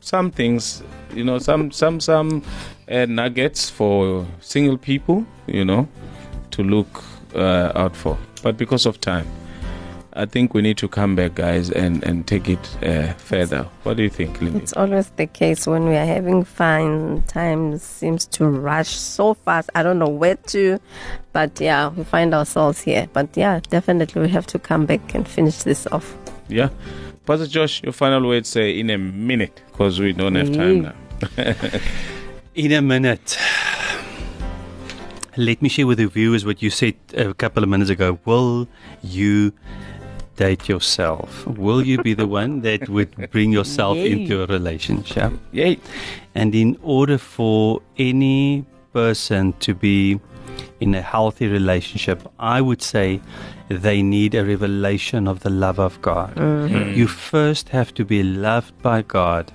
some 0.00 0.30
things, 0.30 0.82
you 1.12 1.24
know, 1.24 1.38
some 1.38 1.72
some 1.72 1.98
some 1.98 2.42
uh, 2.88 3.04
nuggets 3.06 3.68
for 3.68 4.26
single 4.40 4.78
people, 4.78 5.26
you 5.48 5.64
know, 5.64 5.88
to 6.54 6.62
look 6.62 7.02
uh, 7.34 7.72
out 7.74 7.94
for. 7.96 8.16
But 8.42 8.56
because 8.56 8.86
of 8.86 9.00
time, 9.00 9.26
I 10.16 10.26
think 10.26 10.54
we 10.54 10.62
need 10.62 10.78
to 10.78 10.86
come 10.88 11.16
back, 11.16 11.34
guys, 11.34 11.70
and 11.70 12.04
and 12.04 12.24
take 12.26 12.48
it 12.48 12.76
uh, 12.82 13.12
further. 13.14 13.66
What 13.82 13.96
do 13.96 14.02
you 14.04 14.10
think, 14.10 14.40
Lindy? 14.40 14.60
it's 14.60 14.72
always 14.72 15.10
the 15.16 15.26
case 15.26 15.66
when 15.66 15.88
we 15.88 15.96
are 15.96 16.06
having 16.06 16.44
fun 16.44 17.22
time 17.26 17.78
seems 17.78 18.26
to 18.26 18.46
rush 18.46 18.88
so 18.96 19.34
fast 19.34 19.70
i 19.74 19.82
don't 19.82 19.98
know 19.98 20.08
where 20.22 20.36
to 20.52 20.78
but 21.32 21.60
yeah 21.60 21.88
we 21.96 22.04
find 22.04 22.32
ourselves 22.34 22.80
here 22.84 23.08
but 23.12 23.28
yeah 23.36 23.58
definitely 23.70 24.22
we 24.22 24.28
have 24.28 24.46
to 24.46 24.58
come 24.58 24.86
back 24.86 25.14
and 25.14 25.26
finish 25.26 25.62
this 25.64 25.86
off 25.92 26.14
Yeah. 26.48 26.68
Pastor 27.26 27.46
Josh, 27.48 27.82
your 27.82 27.92
final 27.94 28.22
words 28.28 28.48
say 28.50 28.78
in 28.78 28.90
a 28.90 28.98
minute 28.98 29.62
because 29.72 29.98
we 29.98 30.12
don't 30.12 30.34
have 30.36 30.52
time 30.52 30.82
now. 30.82 30.94
In 32.54 32.70
a 32.72 32.82
minute. 32.82 33.38
Let 35.36 35.62
me 35.62 35.68
share 35.68 35.86
with 35.86 35.98
the 35.98 36.06
viewers 36.06 36.44
what 36.44 36.62
you 36.62 36.70
said 36.70 36.94
a 37.14 37.34
couple 37.34 37.64
of 37.64 37.68
minutes 37.68 37.90
ago. 37.90 38.20
Will 38.24 38.68
you 39.02 39.52
date 40.36 40.68
yourself? 40.68 41.44
Will 41.46 41.82
you 41.84 41.98
be 42.02 42.14
the 42.14 42.26
one 42.26 42.60
that 42.60 42.88
would 42.88 43.30
bring 43.32 43.50
yourself 43.50 43.96
Yay. 43.96 44.12
into 44.12 44.42
a 44.42 44.46
relationship? 44.46 45.32
Yay. 45.50 45.78
And 46.36 46.54
in 46.54 46.78
order 46.82 47.18
for 47.18 47.82
any 47.98 48.64
person 48.92 49.54
to 49.54 49.74
be 49.74 50.20
in 50.78 50.94
a 50.94 51.02
healthy 51.02 51.48
relationship, 51.48 52.22
I 52.38 52.60
would 52.60 52.80
say 52.80 53.20
they 53.68 54.02
need 54.02 54.36
a 54.36 54.44
revelation 54.44 55.26
of 55.26 55.40
the 55.40 55.50
love 55.50 55.80
of 55.80 56.00
God. 56.00 56.36
Mm-hmm. 56.36 56.96
You 56.96 57.08
first 57.08 57.70
have 57.70 57.92
to 57.94 58.04
be 58.04 58.22
loved 58.22 58.80
by 58.82 59.02
God. 59.02 59.50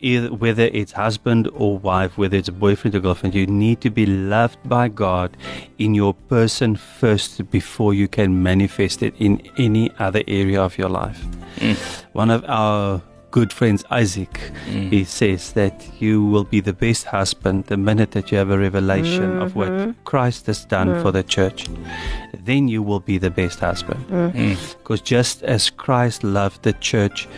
Either, 0.00 0.32
whether 0.32 0.64
it's 0.64 0.92
husband 0.92 1.48
or 1.54 1.78
wife, 1.78 2.16
whether 2.16 2.36
it's 2.36 2.48
a 2.48 2.52
boyfriend 2.52 2.94
or 2.94 3.00
girlfriend, 3.00 3.34
you 3.34 3.46
need 3.46 3.80
to 3.82 3.90
be 3.90 4.06
loved 4.06 4.58
by 4.68 4.88
God 4.88 5.36
in 5.78 5.94
your 5.94 6.14
person 6.14 6.76
first 6.76 7.50
before 7.50 7.92
you 7.92 8.08
can 8.08 8.42
manifest 8.42 9.02
it 9.02 9.14
in 9.18 9.42
any 9.58 9.90
other 9.98 10.22
area 10.26 10.62
of 10.62 10.78
your 10.78 10.88
life. 10.88 11.22
Mm. 11.56 11.76
One 12.12 12.30
of 12.30 12.44
our 12.48 13.02
good 13.30 13.52
friends, 13.52 13.84
Isaac, 13.90 14.38
he 14.66 14.70
mm-hmm. 14.72 15.04
says 15.04 15.52
that 15.52 15.86
you 16.00 16.24
will 16.24 16.44
be 16.44 16.60
the 16.60 16.72
best 16.72 17.04
husband 17.06 17.66
the 17.66 17.76
minute 17.76 18.10
that 18.12 18.30
you 18.30 18.38
have 18.38 18.50
a 18.50 18.58
revelation 18.58 19.38
of 19.38 19.54
what 19.54 19.68
mm-hmm. 19.68 19.90
Christ 20.04 20.46
has 20.46 20.64
done 20.64 21.00
for 21.00 21.12
the 21.12 21.22
mm. 21.22 21.28
church. 21.28 21.68
Then 22.42 22.68
you 22.68 22.82
will 22.82 23.00
be 23.00 23.18
the 23.18 23.30
best 23.30 23.60
husband. 23.60 24.04
Mm-hmm. 24.08 24.38
Mm. 24.38 24.78
Because 24.78 25.00
just 25.00 25.42
as 25.42 25.70
Christ 25.70 26.24
loved 26.24 26.62
the 26.62 26.72
church, 26.74 27.28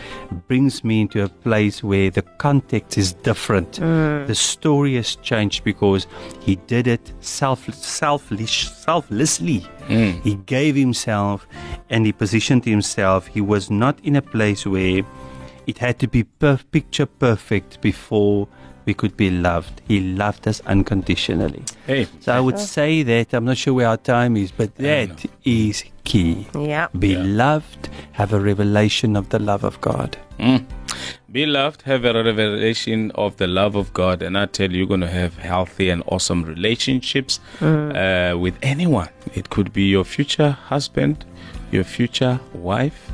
brings 0.47 0.83
me 0.83 1.01
into 1.01 1.23
a 1.23 1.29
place 1.29 1.83
where 1.83 2.09
the 2.09 2.21
context 2.21 2.97
is 2.97 3.13
different. 3.13 3.79
Mm. 3.79 4.27
The 4.27 4.35
story 4.35 4.95
has 4.95 5.15
changed 5.17 5.63
because 5.63 6.07
he 6.41 6.55
did 6.55 6.87
it 6.87 7.13
self, 7.19 7.71
selfish, 7.73 8.69
selflessly. 8.69 9.65
He 9.87 10.35
gave 10.45 10.75
himself 10.75 11.45
and 11.89 12.05
he 12.05 12.13
positioned 12.13 12.63
himself. 12.63 13.27
He 13.27 13.41
was 13.41 13.69
not 13.69 13.99
in 14.03 14.15
a 14.15 14.21
place 14.21 14.65
where 14.65 15.03
it 15.67 15.77
had 15.77 15.99
to 15.99 16.07
be 16.07 16.23
per- 16.23 16.59
picture 16.71 17.05
perfect 17.05 17.81
before 17.81 18.47
we 18.85 18.93
could 18.93 19.15
be 19.15 19.29
loved. 19.29 19.81
He 19.87 19.99
loved 19.99 20.47
us 20.47 20.61
unconditionally. 20.65 21.63
Hey. 21.87 22.07
So 22.19 22.33
I 22.33 22.39
would 22.39 22.59
say 22.59 23.03
that 23.03 23.33
I'm 23.33 23.45
not 23.45 23.57
sure 23.57 23.73
where 23.73 23.87
our 23.87 23.97
time 23.97 24.35
is, 24.35 24.51
but 24.51 24.75
that 24.75 25.25
is 25.43 25.83
key. 26.03 26.47
yeah 26.53 26.87
Be 26.99 27.15
loved, 27.15 27.89
have 28.13 28.33
a 28.33 28.39
revelation 28.39 29.15
of 29.15 29.29
the 29.29 29.39
love 29.39 29.63
of 29.63 29.79
God. 29.81 30.17
Be 31.31 31.45
loved, 31.45 31.83
have 31.83 32.05
a 32.05 32.13
revelation 32.13 33.11
of 33.15 33.37
the 33.37 33.47
love 33.47 33.75
of 33.75 33.93
God, 33.93 34.21
and 34.21 34.37
I 34.37 34.45
tell 34.45 34.71
you, 34.71 34.79
you're 34.79 34.87
going 34.87 35.01
to 35.01 35.07
have 35.07 35.37
healthy 35.37 35.89
and 35.89 36.03
awesome 36.07 36.43
relationships 36.43 37.39
uh, 37.61 38.35
with 38.37 38.55
anyone. 38.61 39.09
It 39.33 39.49
could 39.49 39.73
be 39.73 39.83
your 39.83 40.03
future 40.03 40.51
husband, 40.51 41.25
your 41.71 41.85
future 41.85 42.39
wife 42.53 43.09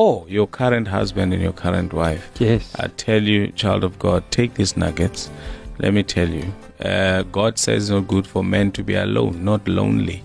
or 0.00 0.24
your 0.28 0.46
current 0.46 0.88
husband 0.88 1.34
and 1.34 1.42
your 1.42 1.52
current 1.52 1.92
wife. 1.92 2.30
Yes. 2.38 2.74
I 2.78 2.86
tell 2.86 3.22
you, 3.22 3.48
child 3.48 3.84
of 3.84 3.98
God, 3.98 4.24
take 4.30 4.54
these 4.54 4.74
nuggets. 4.74 5.30
Let 5.78 5.92
me 5.92 6.02
tell 6.02 6.28
you, 6.28 6.54
uh, 6.82 7.24
God 7.24 7.58
says 7.58 7.82
it's 7.82 7.90
not 7.90 8.08
good 8.08 8.26
for 8.26 8.42
men 8.42 8.72
to 8.72 8.82
be 8.82 8.94
alone, 8.94 9.44
not 9.44 9.68
lonely. 9.68 10.22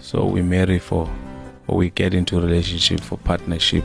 So 0.00 0.26
we 0.26 0.42
marry 0.42 0.80
for, 0.80 1.08
or 1.68 1.76
we 1.76 1.90
get 1.90 2.14
into 2.14 2.40
relationship 2.40 2.98
for 2.98 3.16
partnership, 3.16 3.84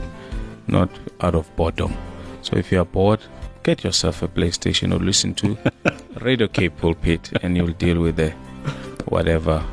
not 0.66 0.90
out 1.20 1.36
of 1.36 1.54
boredom. 1.54 1.96
So 2.42 2.56
if 2.56 2.72
you 2.72 2.80
are 2.80 2.84
bored, 2.84 3.20
get 3.62 3.84
yourself 3.84 4.22
a 4.22 4.28
PlayStation 4.28 4.92
or 4.92 4.98
listen 4.98 5.34
to 5.34 5.56
Radio 6.20 6.48
Cape 6.48 6.76
Pulpit, 6.78 7.30
and 7.44 7.56
you'll 7.56 7.78
deal 7.84 8.00
with 8.00 8.16
the 8.16 8.30
whatever 9.06 9.64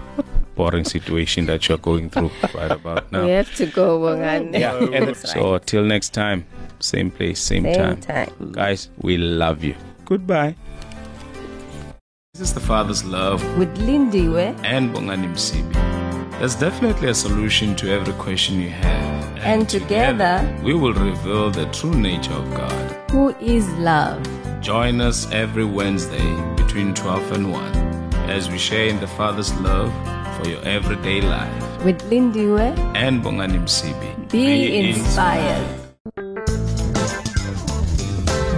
boring 0.56 0.86
situation 0.86 1.46
that 1.48 1.68
you're 1.68 1.78
going 1.78 2.10
through 2.10 2.32
right 2.54 2.72
about 2.72 3.12
now. 3.12 3.24
We 3.26 3.32
have 3.32 3.54
to 3.56 3.66
go, 3.66 4.00
Bongani. 4.00 4.56
Oh, 4.56 4.90
yeah. 4.90 4.98
And 4.98 5.16
so 5.18 5.58
till 5.60 5.84
next 5.84 6.14
time, 6.14 6.46
same 6.80 7.12
place, 7.12 7.40
same, 7.40 7.64
Same 7.64 7.76
time. 7.76 8.02
time. 8.02 8.52
Guys, 8.52 8.90
we 9.02 9.18
love 9.18 9.64
you. 9.64 9.76
Goodbye. 10.06 10.56
This 12.34 12.50
is 12.50 12.54
the 12.54 12.60
Father's 12.60 13.04
love 13.06 13.42
With 13.58 13.74
Lindiwe 13.78 14.60
and 14.66 14.94
Bongani 14.94 15.28
Msibi. 15.34 15.74
There's 16.40 16.56
definitely 16.56 17.10
a 17.10 17.14
solution 17.14 17.76
to 17.78 17.90
every 17.90 18.14
question 18.14 18.60
you 18.62 18.70
have. 18.70 19.38
And 19.40 19.70
together- 19.70 20.42
we 20.64 20.74
will 20.74 20.94
reveal 20.94 21.50
the 21.52 21.66
true 21.68 21.94
nature 21.96 22.34
of 22.34 22.50
God. 22.52 22.96
Who 23.12 23.30
is 23.40 23.70
love? 23.80 24.20
Join 24.60 25.00
us 25.00 25.32
every 25.32 25.64
Wednesday 25.64 26.28
between 26.58 26.94
12 26.94 27.32
and 27.32 27.52
1 27.54 27.72
as 28.28 28.50
we 28.50 28.58
share 28.58 28.88
in 28.88 29.00
the 29.00 29.08
Father's 29.08 29.54
love 29.62 29.92
for 30.36 30.50
your 30.50 30.62
everyday 30.64 31.22
life. 31.22 31.84
With 31.86 32.02
Lindiwe 32.10 32.78
And 32.96 33.24
Bongani 33.24 33.60
Msibi. 33.64 34.30
Be 34.32 34.90
inspired. 34.90 35.66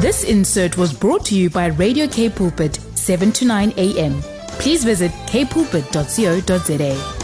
This 0.01 0.23
insert 0.23 0.77
was 0.77 0.93
brought 0.93 1.25
to 1.25 1.35
you 1.35 1.49
by 1.49 1.67
Radio 1.67 2.07
Cape 2.07 2.35
Pulpit, 2.35 2.75
7 2.95 3.31
to 3.33 3.45
9 3.45 3.73
a.m. 3.77 4.21
Please 4.59 4.83
visit 4.83 5.11
capepulpit.co.za. 5.27 7.16